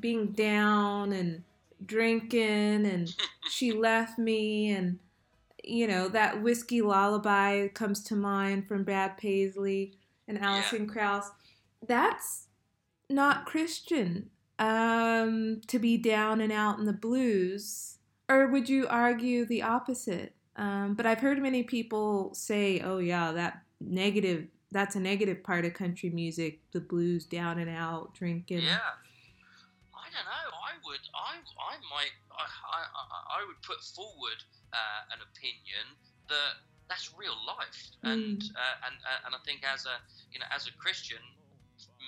being 0.00 0.32
down 0.32 1.12
and 1.12 1.44
drinking 1.86 2.84
and 2.84 3.14
she 3.50 3.70
left 3.70 4.18
me 4.18 4.70
and 4.70 4.98
you 5.62 5.86
know 5.86 6.08
that 6.08 6.42
whiskey 6.42 6.82
lullaby 6.82 7.68
comes 7.68 8.02
to 8.02 8.16
mind 8.16 8.66
from 8.66 8.82
Brad 8.82 9.16
Paisley 9.16 9.92
and 10.26 10.38
Alison 10.38 10.86
yeah. 10.86 10.92
Krauss. 10.92 11.30
That's 11.86 12.48
not 13.08 13.46
Christian 13.46 14.30
um, 14.58 15.60
to 15.66 15.78
be 15.78 15.96
down 15.96 16.40
and 16.40 16.52
out 16.52 16.78
in 16.78 16.84
the 16.84 16.92
blues, 16.92 17.98
or 18.28 18.48
would 18.48 18.68
you 18.68 18.86
argue 18.88 19.44
the 19.44 19.62
opposite? 19.62 20.34
Um, 20.56 20.94
but 20.94 21.06
I've 21.06 21.20
heard 21.20 21.40
many 21.40 21.62
people 21.62 22.34
say, 22.34 22.80
"Oh 22.80 22.98
yeah, 22.98 23.32
that 23.32 23.62
negative. 23.80 24.48
That's 24.70 24.96
a 24.96 25.00
negative 25.00 25.42
part 25.42 25.64
of 25.64 25.72
country 25.72 26.10
music. 26.10 26.60
The 26.72 26.80
blues, 26.80 27.24
down 27.24 27.58
and 27.58 27.70
out, 27.70 28.14
drinking." 28.14 28.62
Yeah, 28.62 28.78
I 29.94 30.06
don't 30.10 30.26
know. 30.26 30.48
I 30.58 30.74
would. 30.84 31.00
I. 31.14 31.36
I 31.38 31.74
might. 31.94 32.14
I. 32.32 32.44
I, 32.44 33.40
I 33.40 33.46
would 33.46 33.62
put 33.62 33.80
forward 33.84 34.42
uh, 34.72 35.14
an 35.14 35.20
opinion 35.22 35.94
that 36.28 36.58
that's 36.88 37.12
real 37.16 37.36
life, 37.46 37.90
mm. 38.04 38.12
and 38.12 38.42
uh, 38.56 38.86
and 38.88 38.96
uh, 39.04 39.26
and 39.26 39.34
I 39.34 39.38
think 39.44 39.62
as 39.62 39.86
a 39.86 40.00
you 40.32 40.40
know 40.40 40.46
as 40.50 40.66
a 40.66 40.72
Christian, 40.72 41.22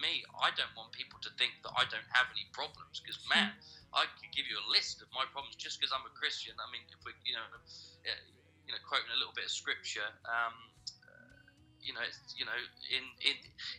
me, 0.00 0.24
I 0.36 0.50
don't 0.56 0.72
want 0.74 0.90
people 0.96 1.20
to 1.22 1.30
think 1.36 1.60
that 1.62 1.72
I 1.76 1.84
don't 1.88 2.10
have 2.10 2.26
any 2.32 2.48
problems 2.50 2.98
because 3.00 3.20
man, 3.28 3.54
I 3.92 4.08
could 4.18 4.32
give 4.34 4.48
you 4.48 4.56
a 4.56 4.66
list 4.72 5.04
of 5.04 5.08
my 5.12 5.28
problems 5.30 5.54
just 5.60 5.78
because 5.78 5.92
I'm 5.94 6.04
a 6.08 6.14
Christian. 6.16 6.56
I 6.58 6.66
mean, 6.72 6.84
if 6.90 7.00
we 7.04 7.12
you 7.22 7.36
know 7.36 7.46
uh, 7.52 8.20
you 8.66 8.72
know 8.72 8.80
quoting 8.84 9.12
a 9.12 9.18
little 9.20 9.36
bit 9.36 9.46
of 9.46 9.54
scripture. 9.54 10.08
Um, 10.26 10.56
you 11.80 11.96
know, 11.96 12.04
you 12.36 12.44
know, 12.44 12.58
in 12.92 13.04
in 13.24 13.36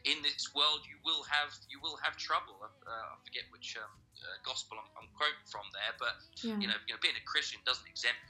in 0.10 0.18
this 0.26 0.50
world, 0.58 0.82
you 0.90 0.98
will 1.06 1.22
have 1.30 1.54
you 1.70 1.78
will 1.82 1.98
have 2.02 2.18
trouble. 2.18 2.58
Uh, 2.62 2.90
I 2.90 3.16
forget 3.22 3.46
which 3.54 3.78
um, 3.78 3.86
uh, 4.26 4.38
gospel 4.42 4.82
I'm, 4.82 4.90
I'm, 4.98 5.10
quoting 5.14 5.46
from 5.46 5.70
there, 5.70 5.94
but 6.02 6.18
yeah. 6.42 6.58
you 6.58 6.68
know, 6.68 6.78
you 6.90 6.98
know, 6.98 7.02
being 7.02 7.18
a 7.18 7.26
Christian 7.30 7.62
doesn't 7.62 7.86
exempt 7.86 8.22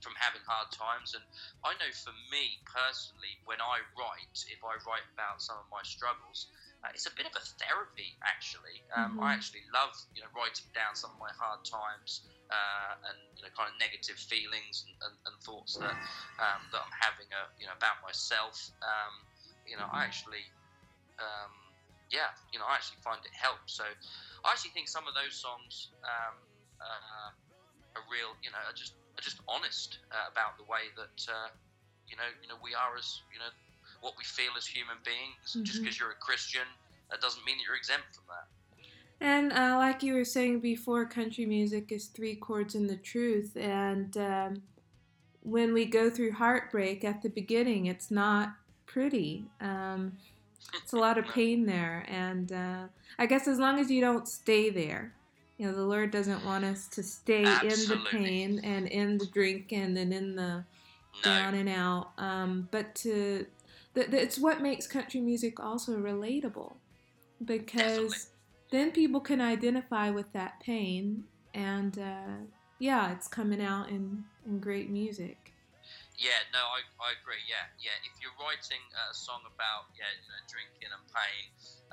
from 0.00 0.14
having 0.18 0.42
hard 0.46 0.70
times. 0.72 1.14
And 1.14 1.24
I 1.64 1.72
know 1.78 1.90
for 1.92 2.14
me 2.30 2.60
personally, 2.64 3.38
when 3.44 3.60
I 3.60 3.82
write, 3.96 4.36
if 4.48 4.60
I 4.64 4.76
write 4.84 5.06
about 5.14 5.40
some 5.40 5.56
of 5.56 5.66
my 5.70 5.82
struggles, 5.82 6.50
uh, 6.84 6.94
it's 6.94 7.10
a 7.10 7.14
bit 7.18 7.26
of 7.26 7.34
a 7.34 7.44
therapy 7.58 8.14
actually. 8.22 8.86
Um, 8.94 9.18
mm-hmm. 9.18 9.26
I 9.26 9.34
actually 9.34 9.66
love 9.74 9.90
you 10.14 10.22
know 10.22 10.30
writing 10.30 10.70
down 10.70 10.94
some 10.94 11.10
of 11.10 11.18
my 11.18 11.34
hard 11.34 11.66
times 11.66 12.22
uh, 12.54 12.94
and 13.10 13.18
you 13.34 13.42
know 13.42 13.50
kind 13.58 13.66
of 13.66 13.74
negative 13.82 14.14
feelings 14.14 14.86
and, 14.86 14.94
and, 15.02 15.14
and 15.26 15.34
thoughts 15.42 15.74
that 15.74 15.96
um, 16.38 16.60
that 16.70 16.80
I'm 16.80 16.94
having 16.94 17.26
a, 17.34 17.50
uh, 17.50 17.58
you 17.58 17.66
know 17.66 17.74
about 17.74 17.98
myself. 18.06 18.70
Um, 18.78 19.26
you 19.66 19.76
know, 19.76 19.90
I 19.90 20.06
mm-hmm. 20.06 20.08
actually. 20.08 20.46
Um, 21.18 21.52
yeah, 22.08 22.32
you 22.52 22.58
know, 22.58 22.64
I 22.64 22.80
actually 22.80 23.04
find 23.04 23.20
it 23.20 23.36
helps. 23.36 23.76
So, 23.76 23.84
I 23.84 24.46
actually 24.48 24.72
think 24.72 24.88
some 24.88 25.04
of 25.04 25.12
those 25.12 25.36
songs 25.36 25.92
um, 26.00 26.40
uh, 26.80 27.28
are 28.00 28.04
real. 28.08 28.32
You 28.40 28.48
know, 28.48 28.62
are 28.64 28.72
just 28.72 28.96
are 29.18 29.22
just 29.22 29.40
honest 29.48 29.98
uh, 30.12 30.30
about 30.30 30.56
the 30.56 30.64
way 30.64 30.94
that 30.94 31.18
uh, 31.26 31.50
you 32.06 32.16
know 32.16 32.30
you 32.40 32.48
know 32.48 32.54
we 32.62 32.74
are 32.74 32.96
as 32.96 33.20
you 33.32 33.38
know 33.38 33.50
what 34.00 34.14
we 34.16 34.24
feel 34.24 34.54
as 34.56 34.66
human 34.66 34.96
beings. 35.04 35.50
Mm-hmm. 35.50 35.64
Just 35.64 35.82
because 35.82 35.98
you're 35.98 36.14
a 36.14 36.22
Christian, 36.22 36.68
that 37.10 37.20
doesn't 37.20 37.44
mean 37.44 37.58
that 37.58 37.64
you're 37.66 37.76
exempt 37.76 38.14
from 38.14 38.24
that. 38.28 38.46
And 39.20 39.52
uh, 39.52 39.76
like 39.76 40.02
you 40.02 40.14
were 40.14 40.24
saying 40.24 40.60
before, 40.60 41.04
country 41.04 41.44
music 41.44 41.90
is 41.90 42.06
three 42.06 42.36
chords 42.36 42.74
in 42.74 42.86
the 42.86 42.96
truth. 42.96 43.56
And 43.56 44.16
um, 44.16 44.62
when 45.42 45.74
we 45.74 45.86
go 45.86 46.08
through 46.08 46.32
heartbreak 46.32 47.04
at 47.04 47.22
the 47.22 47.28
beginning, 47.28 47.86
it's 47.86 48.10
not 48.10 48.54
pretty. 48.86 49.46
Um, 49.60 50.18
it's 50.80 50.92
a 50.92 50.96
lot 50.96 51.18
of 51.18 51.26
pain 51.34 51.66
there. 51.66 52.06
And 52.08 52.52
uh, 52.52 52.84
I 53.18 53.26
guess 53.26 53.48
as 53.48 53.58
long 53.58 53.80
as 53.80 53.90
you 53.90 54.00
don't 54.00 54.28
stay 54.28 54.70
there, 54.70 55.14
you 55.58 55.66
know, 55.66 55.74
the 55.74 55.84
Lord 55.84 56.10
doesn't 56.12 56.44
want 56.44 56.64
us 56.64 56.86
to 56.88 57.02
stay 57.02 57.44
Absolutely. 57.44 57.82
in 57.82 57.88
the 57.88 58.10
pain 58.10 58.60
and 58.64 58.88
in 58.88 59.18
the 59.18 59.26
drinking 59.26 59.98
and 59.98 60.12
in 60.12 60.36
the 60.36 60.42
no. 60.42 60.64
down 61.22 61.54
and 61.54 61.68
out. 61.68 62.12
Um, 62.16 62.68
but 62.70 62.94
to 62.96 63.44
that 63.94 64.14
it's 64.14 64.38
what 64.38 64.62
makes 64.62 64.86
country 64.86 65.20
music 65.20 65.58
also 65.58 65.96
relatable 65.96 66.74
because 67.44 67.74
Definitely. 67.74 68.18
then 68.70 68.90
people 68.92 69.20
can 69.20 69.40
identify 69.40 70.10
with 70.10 70.32
that 70.32 70.60
pain 70.60 71.24
and 71.54 71.98
uh, 71.98 72.44
yeah, 72.78 73.12
it's 73.12 73.26
coming 73.26 73.60
out 73.60 73.88
in, 73.88 74.24
in 74.46 74.60
great 74.60 74.90
music. 74.90 75.47
Yeah, 76.18 76.42
no, 76.50 76.58
I, 76.58 76.82
I 76.98 77.14
agree. 77.14 77.38
Yeah, 77.46 77.62
yeah. 77.78 77.94
If 78.02 78.18
you're 78.18 78.34
writing 78.42 78.82
a 78.90 79.14
song 79.14 79.46
about 79.46 79.86
yeah, 79.94 80.10
you 80.18 80.26
know, 80.26 80.42
drinking 80.50 80.90
and 80.90 81.06
pain, 81.14 81.44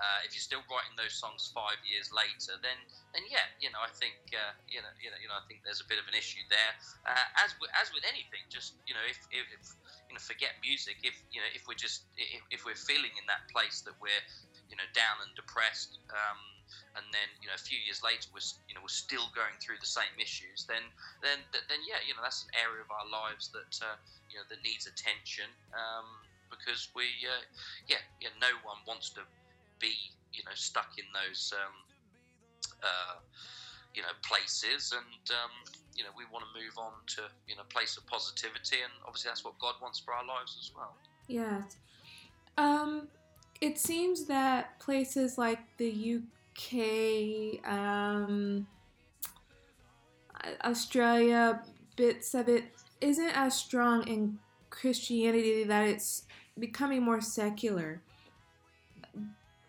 uh, 0.02 0.26
if 0.26 0.34
you're 0.34 0.42
still 0.42 0.66
writing 0.66 0.98
those 0.98 1.14
songs 1.14 1.46
five 1.54 1.78
years 1.86 2.10
later, 2.10 2.58
then 2.58 2.76
then 3.14 3.22
yeah, 3.30 3.46
you 3.62 3.70
know, 3.70 3.78
I 3.86 3.94
think 3.94 4.18
uh, 4.34 4.58
you 4.66 4.82
know, 4.82 4.90
you 4.98 5.14
know, 5.14 5.20
you 5.22 5.30
know, 5.30 5.38
I 5.38 5.46
think 5.46 5.62
there's 5.62 5.78
a 5.80 5.86
bit 5.86 6.02
of 6.02 6.10
an 6.10 6.18
issue 6.18 6.42
there. 6.50 6.74
Uh, 7.06 7.28
as 7.46 7.54
with, 7.62 7.70
as 7.78 7.94
with 7.94 8.02
anything, 8.02 8.42
just 8.50 8.74
you 8.90 8.98
know, 8.98 9.06
if, 9.06 9.22
if, 9.30 9.46
if 9.54 9.64
you 10.10 10.18
know, 10.18 10.24
forget 10.26 10.58
music. 10.66 10.98
If 11.06 11.16
you 11.30 11.40
know, 11.46 11.50
if 11.54 11.70
we're 11.70 11.78
just 11.78 12.10
if, 12.18 12.42
if 12.50 12.66
we're 12.66 12.82
feeling 12.82 13.14
in 13.22 13.30
that 13.30 13.46
place 13.54 13.86
that 13.86 13.94
we're 14.02 14.26
you 14.68 14.76
know 14.76 14.90
down 14.98 15.22
and 15.22 15.32
depressed. 15.38 16.02
Um, 16.10 16.55
and 16.96 17.06
then 17.12 17.28
you 17.42 17.48
know 17.48 17.56
a 17.56 17.62
few 17.62 17.78
years 17.84 18.02
later 18.04 18.28
we're 18.32 18.44
you 18.68 18.74
know 18.74 18.82
we're 18.84 18.92
still 18.92 19.28
going 19.36 19.56
through 19.60 19.80
the 19.80 19.88
same 19.88 20.12
issues 20.20 20.66
then 20.66 20.84
then 21.22 21.44
then 21.54 21.82
yeah 21.84 22.00
you 22.08 22.16
know 22.16 22.24
that's 22.24 22.48
an 22.48 22.54
area 22.56 22.82
of 22.82 22.90
our 22.92 23.08
lives 23.08 23.52
that 23.52 23.74
uh, 23.84 23.96
you 24.32 24.40
know 24.40 24.46
that 24.50 24.60
needs 24.64 24.88
attention 24.88 25.48
um, 25.76 26.08
because 26.50 26.90
we 26.96 27.08
uh, 27.28 27.44
yeah 27.88 28.02
yeah 28.22 28.32
no 28.40 28.52
one 28.64 28.80
wants 28.88 29.10
to 29.12 29.22
be 29.80 29.94
you 30.32 30.44
know 30.44 30.56
stuck 30.56 30.96
in 30.98 31.06
those 31.14 31.54
um, 31.56 31.76
uh, 32.84 33.18
you 33.94 34.02
know 34.02 34.16
places 34.24 34.94
and 34.96 35.24
um, 35.32 35.52
you 35.96 36.04
know 36.04 36.12
we 36.18 36.24
want 36.32 36.44
to 36.44 36.52
move 36.60 36.76
on 36.78 36.94
to 37.08 37.22
you 37.48 37.56
know 37.56 37.64
place 37.72 37.98
of 37.98 38.06
positivity 38.08 38.84
and 38.84 38.92
obviously 39.08 39.30
that's 39.30 39.44
what 39.44 39.58
God 39.60 39.76
wants 39.82 40.00
for 40.00 40.14
our 40.14 40.26
lives 40.26 40.58
as 40.60 40.72
well 40.76 40.94
Yes. 41.28 41.78
um 42.58 43.08
it 43.62 43.80
seems 43.80 44.26
that 44.26 44.78
places 44.80 45.38
like 45.38 45.60
the 45.78 45.90
UK 46.56 47.60
um 47.70 48.68
Australia 50.64 51.62
bits 51.96 52.34
of 52.34 52.50
it 52.50 52.66
isn't 53.02 53.38
as 53.38 53.56
strong 53.56 54.08
in 54.08 54.38
Christianity 54.70 55.64
that 55.64 55.88
it's 55.88 56.24
becoming 56.58 57.04
more 57.04 57.22
secular. 57.22 58.02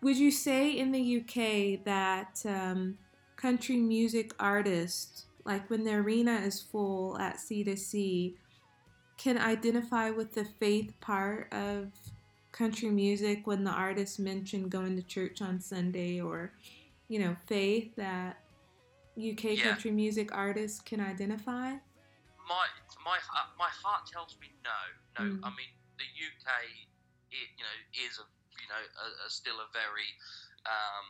Would 0.01 0.17
you 0.17 0.31
say 0.31 0.71
in 0.71 0.91
the 0.91 1.17
UK 1.17 1.83
that 1.85 2.41
um, 2.45 2.97
country 3.35 3.77
music 3.77 4.33
artists, 4.39 5.25
like 5.45 5.69
when 5.69 5.83
the 5.83 5.93
arena 5.93 6.35
is 6.35 6.61
full 6.61 7.17
at 7.17 7.37
C2C, 7.37 8.35
can 9.17 9.37
identify 9.37 10.11
with 10.11 10.33
the 10.33 10.45
faith 10.45 10.93
part 10.99 11.51
of 11.51 11.91
country 12.51 12.89
music 12.89 13.47
when 13.47 13.63
the 13.63 13.71
artist 13.71 14.19
mentioned 14.19 14.69
going 14.69 14.95
to 14.95 15.01
church 15.01 15.41
on 15.41 15.59
Sunday 15.59 16.21
or, 16.21 16.51
you 17.07 17.19
know, 17.19 17.35
faith 17.47 17.95
that 17.95 18.37
UK 19.17 19.57
yeah. 19.57 19.63
country 19.63 19.91
music 19.91 20.29
artists 20.35 20.79
can 20.79 20.99
identify? 20.99 21.73
My 22.47 22.65
my 23.03 23.17
my 23.57 23.71
heart 23.71 24.05
tells 24.05 24.37
me 24.39 24.53
no, 24.63 24.79
no. 25.19 25.23
Mm. 25.25 25.39
I 25.43 25.49
mean, 25.57 25.71
the 25.97 26.07
UK, 26.07 26.47
it, 27.33 27.47
you 27.57 27.65
know, 27.65 27.77
is 28.05 28.21
a 28.21 28.25
you 28.61 28.67
know 28.69 28.83
a, 28.83 29.07
a 29.25 29.29
still 29.29 29.57
a 29.57 29.67
very 29.73 30.07
um, 30.69 31.09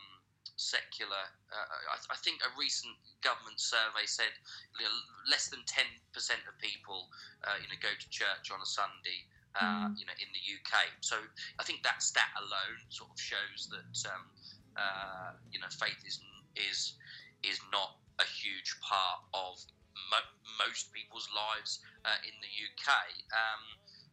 secular. 0.56 1.24
Uh, 1.52 1.94
I, 1.94 1.96
I, 2.14 2.16
think 2.18 2.42
a 2.42 2.50
recent 2.58 2.94
government 3.22 3.60
survey 3.60 4.06
said 4.06 4.32
you 4.78 4.86
know, 4.86 4.94
less 5.30 5.46
than 5.52 5.62
ten 5.66 5.86
percent 6.10 6.42
of 6.48 6.58
people 6.58 7.06
uh, 7.46 7.58
you 7.60 7.68
know 7.68 7.78
go 7.78 7.92
to 7.92 8.06
church 8.10 8.50
on 8.50 8.58
a 8.62 8.66
Sunday. 8.66 9.26
Uh, 9.58 9.90
mm. 9.90 9.98
You 9.98 10.06
know, 10.06 10.14
in 10.20 10.28
the 10.30 10.44
UK, 10.44 10.92
so 11.00 11.16
I 11.58 11.64
think 11.64 11.82
that 11.82 12.02
stat 12.02 12.30
alone 12.36 12.78
sort 12.90 13.10
of 13.10 13.18
shows 13.18 13.66
that 13.72 13.90
um, 14.12 14.28
uh, 14.78 15.34
you 15.50 15.58
know 15.58 15.70
faith 15.74 15.98
is 16.06 16.22
is 16.56 16.94
is 17.42 17.58
not 17.74 17.98
a 18.18 18.26
huge 18.26 18.78
part 18.82 19.20
of 19.34 19.58
mo- 20.10 20.34
most 20.58 20.90
people's 20.94 21.28
lives 21.34 21.80
uh, 22.04 22.18
in 22.26 22.34
the 22.42 22.50
UK. 22.50 22.88
Um, 23.30 23.62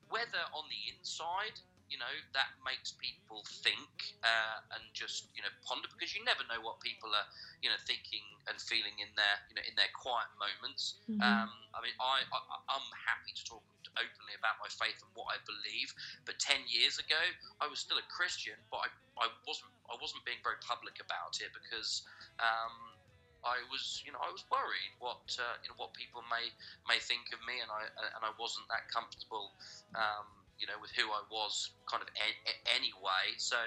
whether 0.09 0.45
on 0.53 0.65
the 0.69 0.81
inside, 0.93 1.57
you 1.89 1.97
know, 2.01 2.11
that 2.33 2.49
makes 2.65 2.93
people 2.97 3.45
think 3.61 4.17
uh, 4.25 4.57
and 4.77 4.83
just 4.93 5.29
you 5.37 5.41
know 5.45 5.51
ponder 5.65 5.87
because 5.91 6.13
you 6.17 6.21
never 6.25 6.41
know 6.49 6.59
what 6.61 6.81
people 6.81 7.13
are 7.13 7.27
you 7.61 7.69
know 7.69 7.79
thinking 7.85 8.25
and 8.49 8.57
feeling 8.61 8.97
in 8.97 9.09
their 9.15 9.37
you 9.49 9.55
know 9.55 9.65
in 9.65 9.75
their 9.77 9.91
quiet 9.93 10.29
moments. 10.37 10.97
Mhm. 11.09 11.21
Um, 11.21 11.51
I 11.73 11.79
mean, 11.85 11.95
I, 12.01 12.25
I 12.25 12.39
I'm 12.73 12.87
happy 13.05 13.33
to 13.37 13.43
talk 13.45 13.63
openly 13.95 14.35
about 14.35 14.59
my 14.59 14.67
faith 14.67 14.99
and 15.05 15.11
what 15.13 15.31
I 15.33 15.39
believe. 15.45 15.93
But 16.25 16.41
ten 16.41 16.65
years 16.67 16.97
ago, 16.97 17.21
I 17.61 17.67
was 17.69 17.79
still 17.79 17.97
a 18.01 18.07
Christian, 18.11 18.57
but 18.73 18.85
I, 18.85 18.89
I 19.21 19.27
wasn't 19.45 19.71
I 19.89 19.95
wasn't 20.01 20.25
being 20.25 20.41
very 20.43 20.59
public 20.61 20.97
about 21.01 21.39
it 21.41 21.51
because. 21.53 22.03
Um, 22.41 22.97
I 23.45 23.61
was, 23.69 24.01
you 24.01 24.09
know, 24.09 24.17
I 24.25 24.33
was 24.33 24.41
worried 24.49 24.93
what 24.97 25.29
uh, 25.37 25.55
you 25.61 25.69
know 25.69 25.77
what 25.77 25.93
people 25.93 26.25
may 26.33 26.49
may 26.89 26.97
think 26.97 27.29
of 27.29 27.37
me, 27.45 27.61
and 27.61 27.69
I 27.69 27.85
and 28.17 28.25
I 28.25 28.33
wasn't 28.41 28.65
that 28.73 28.89
comfortable, 28.89 29.53
um, 29.93 30.44
you 30.59 30.67
know, 30.67 30.77
with 30.79 30.91
who 30.95 31.07
I 31.11 31.21
was, 31.29 31.71
kind 31.89 32.01
of 32.01 32.09
a- 32.15 32.69
anyway. 32.75 33.35
So, 33.37 33.57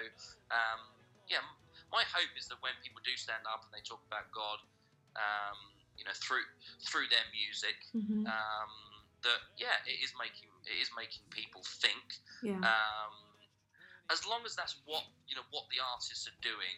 um, 0.50 0.80
yeah, 1.28 1.44
my 1.92 2.02
hope 2.08 2.32
is 2.36 2.48
that 2.48 2.60
when 2.62 2.72
people 2.82 3.00
do 3.04 3.16
stand 3.16 3.44
up 3.46 3.64
and 3.64 3.72
they 3.72 3.84
talk 3.84 4.00
about 4.06 4.30
God, 4.32 4.58
um, 5.16 5.58
you 5.96 6.04
know, 6.04 6.14
through 6.14 6.44
through 6.86 7.08
their 7.08 7.26
music, 7.32 7.76
Mhm. 7.94 8.26
um, 8.28 8.72
that 9.22 9.40
yeah, 9.56 9.82
it 9.84 9.98
is 10.00 10.14
making 10.16 10.48
it 10.64 10.78
is 10.78 10.90
making 10.96 11.24
people 11.30 11.62
think. 11.64 12.20
Yeah. 12.42 12.60
Um, 12.62 13.14
as 14.10 14.24
long 14.24 14.44
as 14.46 14.54
that's 14.56 14.76
what 14.84 15.04
you 15.26 15.36
know 15.36 15.44
what 15.50 15.68
the 15.68 15.80
artists 15.80 16.26
are 16.28 16.38
doing, 16.40 16.76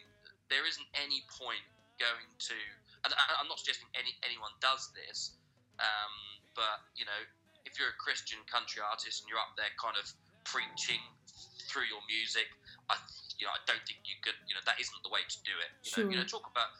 there 0.49 0.65
isn't 0.65 0.87
any 0.95 1.23
point 1.29 1.63
going 1.99 2.27
to. 2.39 2.57
And 3.05 3.13
I'm 3.39 3.47
not 3.47 3.59
suggesting 3.59 3.87
any 3.93 4.17
anyone 4.23 4.51
does 4.59 4.91
this, 4.93 5.37
um, 5.79 6.13
but 6.55 6.81
you 6.95 7.05
know, 7.05 7.21
if 7.71 7.79
you're 7.79 7.95
a 7.95 7.99
Christian 7.99 8.43
country 8.51 8.83
artist 8.83 9.23
and 9.23 9.31
you're 9.31 9.39
up 9.39 9.55
there 9.55 9.71
kind 9.79 9.95
of 9.95 10.03
preaching 10.43 10.99
through 11.71 11.87
your 11.87 12.03
music, 12.11 12.51
I 12.91 12.99
you 13.39 13.47
know 13.47 13.55
I 13.55 13.63
don't 13.63 13.81
think 13.87 14.03
you 14.03 14.19
could. 14.19 14.35
You 14.43 14.59
know 14.59 14.63
that 14.67 14.75
isn't 14.75 15.01
the 15.07 15.09
way 15.09 15.23
to 15.23 15.39
do 15.47 15.55
it. 15.63 15.71
You 15.87 15.89
know, 15.95 16.03
you 16.11 16.17
know 16.19 16.27
talk 16.27 16.43
about 16.51 16.75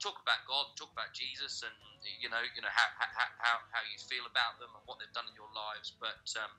talk 0.00 0.16
about 0.24 0.40
God, 0.48 0.72
talk 0.80 0.90
about 0.96 1.12
Jesus, 1.12 1.60
and 1.60 1.76
you 2.00 2.32
know 2.32 2.40
you 2.56 2.64
know 2.64 2.72
how 2.72 2.88
how, 2.96 3.28
how, 3.36 3.56
how 3.68 3.82
you 3.92 4.00
feel 4.00 4.24
about 4.24 4.56
them 4.56 4.72
and 4.72 4.82
what 4.88 4.96
they've 4.96 5.12
done 5.12 5.28
in 5.28 5.36
your 5.36 5.52
lives, 5.52 5.92
but. 6.00 6.24
Um, 6.40 6.50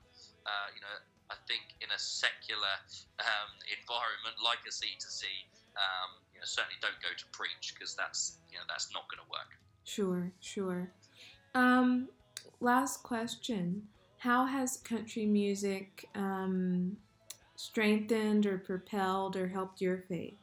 uh, 0.44 0.68
you 0.76 0.80
know, 0.84 0.96
I 1.32 1.36
think 1.48 1.72
in 1.80 1.88
a 1.88 1.96
secular 1.96 2.76
um, 3.16 3.52
environment 3.64 4.36
like 4.44 4.60
a 4.68 4.72
C2C, 4.72 5.24
um, 5.72 6.20
you 6.36 6.38
know, 6.38 6.44
certainly 6.44 6.76
don't 6.84 7.00
go 7.00 7.08
to 7.16 7.26
preach 7.32 7.72
because 7.72 7.96
that's 7.96 8.36
you 8.52 8.60
know 8.60 8.66
that's 8.68 8.92
not 8.92 9.08
going 9.08 9.24
to 9.24 9.30
work. 9.32 9.56
Sure, 9.84 10.32
sure. 10.40 10.92
Um, 11.54 12.08
last 12.64 13.02
question. 13.02 13.82
How 14.18 14.46
has 14.46 14.78
country 14.78 15.26
music 15.26 16.08
um, 16.14 16.96
strengthened 17.56 18.46
or 18.46 18.56
propelled 18.56 19.36
or 19.36 19.46
helped 19.46 19.82
your 19.82 19.98
faith? 20.08 20.40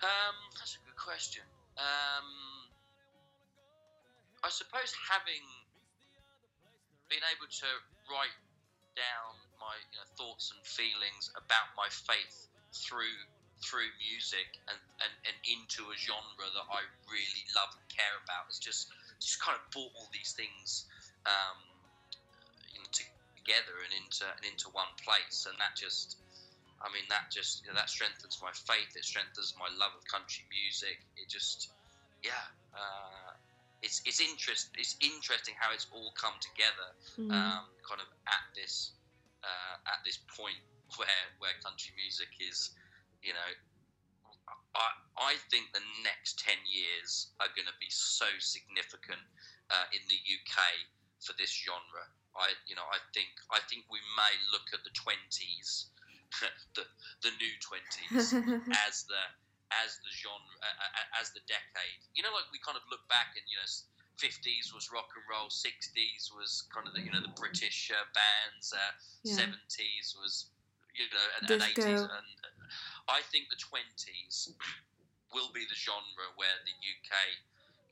Um, 0.00 0.36
that's 0.56 0.78
a 0.78 0.82
good 0.86 0.96
question. 0.96 1.42
Um, 1.76 2.30
I 4.44 4.48
suppose 4.48 4.94
having 5.10 5.42
been 7.10 7.24
able 7.34 7.50
to 7.50 7.70
write 8.06 8.38
down 8.94 9.34
my 9.58 9.74
you 9.90 9.98
know 9.98 10.06
thoughts 10.14 10.54
and 10.54 10.62
feelings 10.62 11.34
about 11.34 11.66
my 11.74 11.90
faith 11.90 12.46
through 12.70 13.18
through 13.62 13.88
music 14.12 14.60
and, 14.68 14.78
and, 15.00 15.12
and 15.24 15.36
into 15.48 15.88
a 15.88 15.96
genre 15.96 16.46
that 16.52 16.68
I 16.68 16.84
really 17.08 17.44
love 17.56 17.72
and 17.72 17.86
care 17.88 18.18
about 18.22 18.46
has 18.52 18.60
just 18.60 18.92
just 19.24 19.40
kind 19.42 19.56
of 19.56 19.64
brought 19.72 19.92
all 19.96 20.08
these 20.12 20.32
things 20.36 20.86
um, 21.26 21.58
you 22.72 22.80
know, 22.80 22.90
together 22.92 23.76
and 23.84 23.92
into 23.94 24.24
and 24.24 24.44
into 24.46 24.68
one 24.72 24.92
place. 25.04 25.46
And 25.48 25.56
that 25.60 25.76
just 25.78 26.18
I 26.82 26.90
mean 26.92 27.06
that 27.08 27.30
just 27.32 27.62
you 27.64 27.70
know, 27.70 27.76
that 27.78 27.90
strengthens 27.90 28.38
my 28.42 28.52
faith. 28.52 28.92
It 28.96 29.04
strengthens 29.04 29.54
my 29.58 29.68
love 29.72 29.94
of 29.96 30.04
country 30.10 30.44
music. 30.52 31.00
It 31.16 31.28
just 31.30 31.72
yeah 32.22 32.46
uh, 32.74 33.36
it's 33.82 34.00
it's 34.04 34.20
interest 34.20 34.72
it's 34.76 34.96
interesting 35.04 35.54
how 35.60 35.72
it's 35.72 35.86
all 35.92 36.12
come 36.20 36.36
together 36.40 36.88
Mhm. 37.18 37.30
um, 37.32 37.66
kind 37.88 38.00
of 38.00 38.08
at 38.28 38.44
this 38.56 38.94
uh, 39.44 39.76
at 39.88 40.00
this 40.04 40.18
point 40.36 40.60
where 40.96 41.24
where 41.38 41.54
country 41.64 41.92
music 41.96 42.30
is, 42.40 42.70
you 43.22 43.32
know, 43.32 43.50
I 44.74 44.88
I 45.16 45.32
think 45.50 45.70
the 45.72 45.84
next 46.02 46.38
ten 46.38 46.58
years 46.66 47.30
are 47.38 47.50
going 47.54 47.70
to 47.70 47.78
be 47.78 47.90
so 47.90 48.26
significant 48.38 49.22
uh, 49.70 49.86
in 49.94 50.02
the 50.10 50.18
UK 50.18 50.58
for 51.22 51.32
this 51.38 51.54
genre. 51.54 52.06
I 52.34 52.52
you 52.66 52.74
know 52.74 52.86
I 52.90 52.98
think 53.14 53.30
I 53.50 53.62
think 53.70 53.86
we 53.88 54.02
may 54.18 54.34
look 54.50 54.74
at 54.74 54.82
the 54.82 54.94
twenties, 54.94 55.90
the 56.76 56.84
the 57.22 57.32
new 57.38 57.54
twenties 57.62 58.34
as 58.86 59.06
the 59.06 59.22
as 59.70 59.98
the 60.02 60.12
genre 60.12 60.54
uh, 60.62 61.20
as 61.20 61.30
the 61.32 61.42
decade. 61.46 62.00
You 62.14 62.22
know, 62.26 62.34
like 62.34 62.50
we 62.50 62.58
kind 62.62 62.76
of 62.76 62.84
look 62.90 63.06
back 63.08 63.34
and 63.38 63.44
you 63.48 63.58
know. 63.58 63.70
50s 64.14 64.70
was 64.70 64.94
rock 64.94 65.10
and 65.18 65.26
roll, 65.26 65.50
60s 65.50 66.30
was 66.38 66.70
kind 66.70 66.86
of 66.86 66.94
the 66.94 67.02
you 67.02 67.10
know 67.10 67.18
the 67.18 67.34
British 67.34 67.90
uh, 67.90 67.98
bands, 68.14 68.70
uh, 68.70 68.94
Yeah. 69.26 69.50
70s 69.50 70.14
was 70.14 70.54
you 70.94 71.10
know 71.10 71.26
and, 71.42 71.50
and 71.50 71.74
80s 71.74 72.06
and 72.06 72.30
I 73.08 73.20
think 73.28 73.52
the 73.52 73.60
20s 73.60 74.54
will 75.32 75.50
be 75.52 75.66
the 75.68 75.76
genre 75.76 76.28
where 76.38 76.56
the 76.64 76.72
UK 76.72 77.12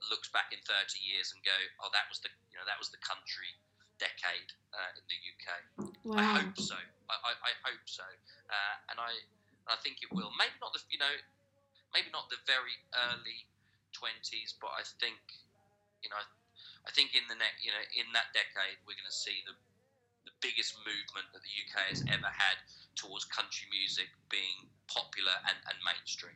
looks 0.09 0.31
back 0.33 0.51
in 0.51 0.59
30 0.65 0.99
years 1.03 1.31
and 1.35 1.43
go, 1.45 1.55
oh 1.85 1.91
that 1.93 2.09
was 2.11 2.19
the 2.25 2.31
you 2.51 2.57
know 2.59 2.67
that 2.67 2.79
was 2.81 2.91
the 2.91 3.03
country 3.03 3.53
decade 4.03 4.51
uh, 4.75 4.99
in 4.99 5.05
the 5.07 5.19
UK. 5.21 5.47
I 6.19 6.25
hope 6.43 6.59
so. 6.59 6.79
I, 7.07 7.15
I, 7.15 7.33
I 7.47 7.53
hope 7.63 7.87
so, 7.87 8.07
uh, 8.51 8.75
and 8.91 8.99
I 8.99 9.15
I 9.71 9.79
think 9.79 10.03
it 10.03 10.11
will. 10.11 10.33
Maybe 10.35 10.57
not 10.59 10.75
the 10.75 10.83
you 10.91 10.99
know, 10.99 11.15
maybe 11.95 12.11
not 12.11 12.27
the 12.33 12.41
very 12.49 12.75
early 13.11 13.47
twenties, 13.95 14.59
but 14.59 14.75
I 14.75 14.83
think 14.99 15.23
you 16.03 16.11
know, 16.11 16.19
I 16.83 16.91
think 16.91 17.15
in 17.15 17.23
the 17.31 17.39
next 17.39 17.63
you 17.63 17.71
know 17.71 17.85
in 17.95 18.11
that 18.17 18.35
decade 18.35 18.83
we're 18.83 18.99
going 18.99 19.07
to 19.07 19.15
see 19.15 19.45
the 19.47 19.55
biggest 20.43 20.77
movement 20.79 21.27
that 21.33 21.41
the 21.43 21.55
UK 21.65 21.89
has 21.89 22.03
ever 22.09 22.27
had 22.27 22.57
towards 22.97 23.25
country 23.25 23.67
music 23.71 24.09
being 24.31 24.69
popular 24.89 25.33
and, 25.49 25.57
and 25.69 25.77
mainstream. 25.87 26.35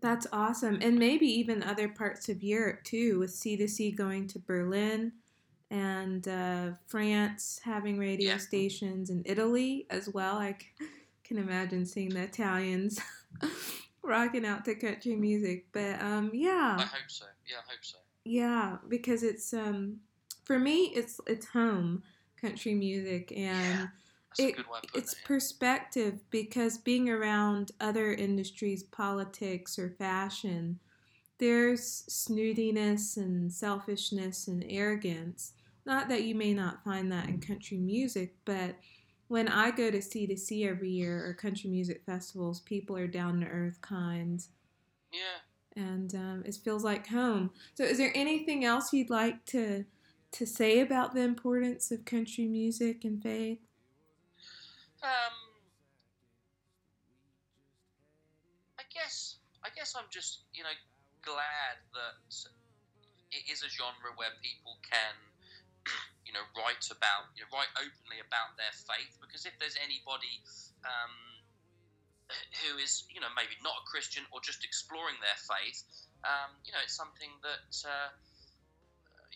That's 0.00 0.26
awesome. 0.32 0.78
And 0.80 0.98
maybe 0.98 1.26
even 1.26 1.62
other 1.62 1.88
parts 1.88 2.28
of 2.28 2.42
Europe 2.42 2.82
too, 2.84 3.18
with 3.18 3.30
C2C 3.30 3.94
going 3.96 4.26
to 4.28 4.38
Berlin 4.38 5.12
and 5.70 6.26
uh, 6.26 6.70
France 6.86 7.60
having 7.64 7.98
radio 7.98 8.32
Yeah. 8.32 8.36
stations 8.38 9.10
and 9.10 9.22
Italy 9.26 9.86
as 9.90 10.08
well. 10.08 10.38
I 10.38 10.56
can 11.24 11.38
imagine 11.38 11.86
seeing 11.86 12.10
the 12.10 12.22
Italians 12.22 13.00
rocking 14.02 14.44
out 14.44 14.64
to 14.64 14.74
country 14.74 15.16
music. 15.16 15.66
But 15.72 16.00
um, 16.02 16.30
yeah. 16.34 16.76
I 16.78 16.82
hope 16.82 17.08
so. 17.08 17.26
Yeah, 17.48 17.56
I 17.58 17.70
hope 17.70 17.82
so. 17.82 17.98
Yeah, 18.24 18.76
because 18.88 19.22
it's 19.22 19.52
um 19.52 19.98
for 20.44 20.58
me 20.58 20.86
it's 20.94 21.20
it's 21.26 21.46
home 21.46 22.02
country 22.42 22.74
music 22.74 23.32
and 23.36 23.90
Yeah, 24.38 24.46
it- 24.46 24.54
a 24.54 24.56
good 24.62 24.68
way 24.68 24.80
it's 24.94 25.14
it. 25.14 25.14
perspective 25.14 26.20
because 26.30 26.78
being 26.78 27.08
around 27.08 27.72
other 27.80 28.12
industries, 28.12 28.82
politics 28.82 29.78
or 29.78 29.90
fashion, 29.90 30.80
there's 31.38 32.04
snootiness 32.08 33.16
and 33.16 33.52
selfishness 33.52 34.48
and 34.48 34.64
arrogance. 34.68 35.54
Not 35.86 36.08
that 36.08 36.24
you 36.24 36.34
may 36.34 36.54
not 36.54 36.84
find 36.84 37.10
that 37.12 37.28
in 37.28 37.40
country 37.40 37.78
music, 37.78 38.36
but 38.44 38.76
when 39.28 39.48
I 39.48 39.70
go 39.72 39.90
to 39.90 40.02
C2C 40.02 40.64
every 40.66 40.90
year 40.90 41.26
or 41.26 41.34
country 41.34 41.70
music 41.70 42.04
festivals, 42.06 42.60
people 42.60 42.96
are 42.96 43.08
down 43.08 43.40
to 43.40 43.46
earth 43.46 43.80
kind 43.82 44.46
Yeah. 45.12 45.38
and 45.74 46.14
um, 46.14 46.42
it 46.46 46.56
feels 46.62 46.84
like 46.84 47.06
home. 47.06 47.50
So, 47.74 47.84
is 47.84 47.98
there 47.98 48.12
anything 48.14 48.64
else 48.64 48.92
you'd 48.92 49.10
like 49.10 49.44
to 49.46 49.84
to 50.32 50.46
say 50.46 50.80
about 50.80 51.14
the 51.14 51.20
importance 51.20 51.92
of 51.92 52.04
country 52.04 52.46
music 52.48 53.04
and 53.04 53.22
faith? 53.22 53.60
Um, 55.04 55.36
I 58.80 58.84
guess 58.88 59.36
I 59.62 59.68
guess 59.76 59.94
I'm 59.96 60.08
just 60.10 60.48
you 60.54 60.64
know 60.64 60.72
glad 61.20 61.76
that 61.92 62.16
it 63.30 63.44
is 63.50 63.62
a 63.62 63.70
genre 63.70 64.10
where 64.16 64.32
people 64.40 64.80
can 64.82 65.14
you 66.26 66.32
know 66.32 66.44
write 66.56 66.88
about 66.88 67.28
you 67.36 67.44
know 67.44 67.50
write 67.52 67.70
openly 67.76 68.24
about 68.24 68.56
their 68.56 68.72
faith 68.72 69.20
because 69.20 69.44
if 69.44 69.52
there's 69.60 69.76
anybody 69.84 70.40
um, 70.88 71.14
who 72.64 72.80
is 72.80 73.04
you 73.12 73.20
know 73.20 73.28
maybe 73.36 73.52
not 73.60 73.76
a 73.76 73.84
Christian 73.84 74.24
or 74.32 74.40
just 74.40 74.64
exploring 74.64 75.20
their 75.20 75.36
faith, 75.44 75.84
um, 76.24 76.56
you 76.64 76.72
know 76.72 76.80
it's 76.80 76.96
something 76.96 77.36
that. 77.44 77.68
Uh, 77.84 78.08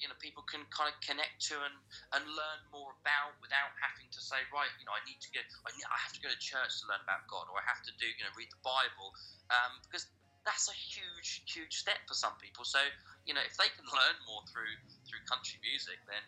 you 0.01 0.07
know 0.09 0.17
people 0.21 0.45
can 0.47 0.63
kind 0.73 0.89
of 0.89 0.97
connect 1.03 1.39
to 1.51 1.57
and, 1.61 1.77
and 2.17 2.23
learn 2.27 2.61
more 2.73 2.93
about 3.01 3.37
without 3.41 3.73
having 3.81 4.09
to 4.13 4.21
say 4.21 4.41
right 4.53 4.71
you 4.81 4.87
know 4.87 4.95
I 4.95 5.03
need 5.09 5.21
to 5.23 5.31
go 5.33 5.41
I, 5.65 5.71
need, 5.75 5.87
I 5.89 5.99
have 6.01 6.15
to 6.17 6.23
go 6.23 6.31
to 6.31 6.41
church 6.41 6.73
to 6.83 6.91
learn 6.91 7.03
about 7.03 7.25
God 7.29 7.49
or 7.49 7.57
I 7.61 7.65
have 7.67 7.83
to 7.89 7.93
do 7.97 8.09
you 8.09 8.23
know 8.25 8.33
read 8.37 8.51
the 8.53 8.63
Bible 8.65 9.09
um, 9.53 9.81
because 9.87 10.09
that's 10.45 10.71
a 10.71 10.77
huge 10.77 11.43
huge 11.51 11.75
step 11.75 11.99
for 12.07 12.15
some 12.15 12.37
people 12.39 12.63
so 12.63 12.79
you 13.25 13.35
know 13.35 13.43
if 13.43 13.57
they 13.59 13.69
can 13.75 13.87
learn 13.97 14.17
more 14.29 14.45
through 14.49 14.75
through 15.09 15.23
country 15.27 15.59
music 15.65 15.99
then 16.07 16.23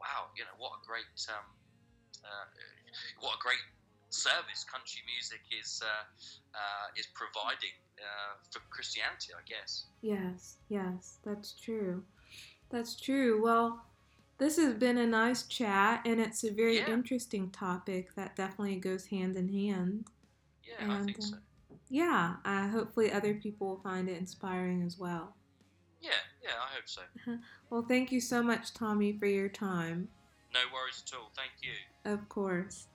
wow 0.00 0.32
you 0.34 0.42
know 0.42 0.56
what 0.58 0.74
a 0.76 0.80
great 0.82 1.14
um, 1.30 1.46
uh, 2.22 2.46
what 3.22 3.38
a 3.38 3.40
great 3.42 3.62
service 4.12 4.62
country 4.68 5.00
music 5.08 5.40
is 5.56 5.80
uh, 5.80 6.04
uh, 6.52 6.86
is 7.00 7.08
providing 7.16 7.72
uh, 7.96 8.36
for 8.52 8.60
Christianity, 8.68 9.32
I 9.32 9.42
guess. 9.48 9.88
Yes, 10.04 10.60
yes, 10.68 11.18
that's 11.24 11.56
true. 11.56 12.04
That's 12.72 12.98
true. 12.98 13.42
Well, 13.42 13.84
this 14.38 14.56
has 14.56 14.74
been 14.74 14.98
a 14.98 15.06
nice 15.06 15.44
chat, 15.44 16.02
and 16.06 16.18
it's 16.18 16.42
a 16.42 16.50
very 16.50 16.78
yeah. 16.78 16.88
interesting 16.90 17.50
topic 17.50 18.14
that 18.16 18.34
definitely 18.34 18.76
goes 18.76 19.06
hand 19.06 19.36
in 19.36 19.48
hand. 19.48 20.06
Yeah, 20.64 20.84
and, 20.84 20.92
I 20.92 21.04
think 21.04 21.22
so. 21.22 21.36
Uh, 21.36 21.76
yeah, 21.90 22.36
uh, 22.44 22.68
hopefully 22.68 23.12
other 23.12 23.34
people 23.34 23.68
will 23.68 23.80
find 23.80 24.08
it 24.08 24.16
inspiring 24.18 24.82
as 24.82 24.98
well. 24.98 25.36
Yeah, 26.00 26.10
yeah, 26.42 26.50
I 26.60 26.74
hope 26.74 26.86
so. 26.86 27.02
well, 27.70 27.84
thank 27.86 28.10
you 28.10 28.20
so 28.20 28.42
much, 28.42 28.72
Tommy, 28.72 29.12
for 29.18 29.26
your 29.26 29.50
time. 29.50 30.08
No 30.52 30.60
worries 30.72 31.02
at 31.06 31.16
all. 31.16 31.30
Thank 31.36 31.52
you. 31.62 32.10
Of 32.10 32.28
course. 32.28 32.88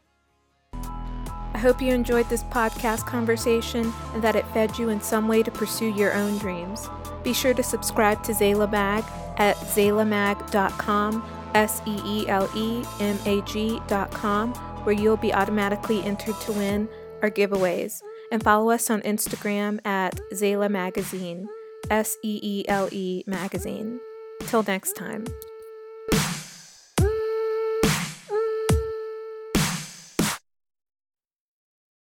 I 1.53 1.59
hope 1.59 1.81
you 1.81 1.93
enjoyed 1.93 2.29
this 2.29 2.43
podcast 2.43 3.05
conversation 3.05 3.91
and 4.13 4.23
that 4.23 4.35
it 4.35 4.47
fed 4.47 4.77
you 4.77 4.89
in 4.89 5.01
some 5.01 5.27
way 5.27 5.43
to 5.43 5.51
pursue 5.51 5.89
your 5.89 6.13
own 6.13 6.37
dreams. 6.37 6.89
Be 7.23 7.33
sure 7.33 7.53
to 7.53 7.63
subscribe 7.63 8.23
to 8.23 8.33
Seele 8.33 8.67
Mag 8.67 9.03
at 9.37 9.55
seelemag.com, 9.57 11.23
S 11.55 11.81
E 11.85 11.99
E 12.05 12.29
L 12.29 12.49
E 12.55 12.83
M 12.99 13.17
A 13.25 13.41
G.com, 13.41 14.53
where 14.83 14.95
you'll 14.95 15.17
be 15.17 15.33
automatically 15.33 16.03
entered 16.03 16.39
to 16.41 16.51
win 16.53 16.87
our 17.21 17.31
giveaways. 17.31 18.01
And 18.31 18.43
follow 18.43 18.69
us 18.71 18.89
on 18.89 19.01
Instagram 19.01 19.85
at 19.85 20.19
Seele 20.33 20.69
Magazine, 20.69 21.47
S 21.89 22.17
E 22.23 22.39
E 22.41 22.65
L 22.67 22.89
E 22.91 23.23
Magazine. 23.25 23.99
Till 24.41 24.63
next 24.63 24.93
time. 24.93 25.25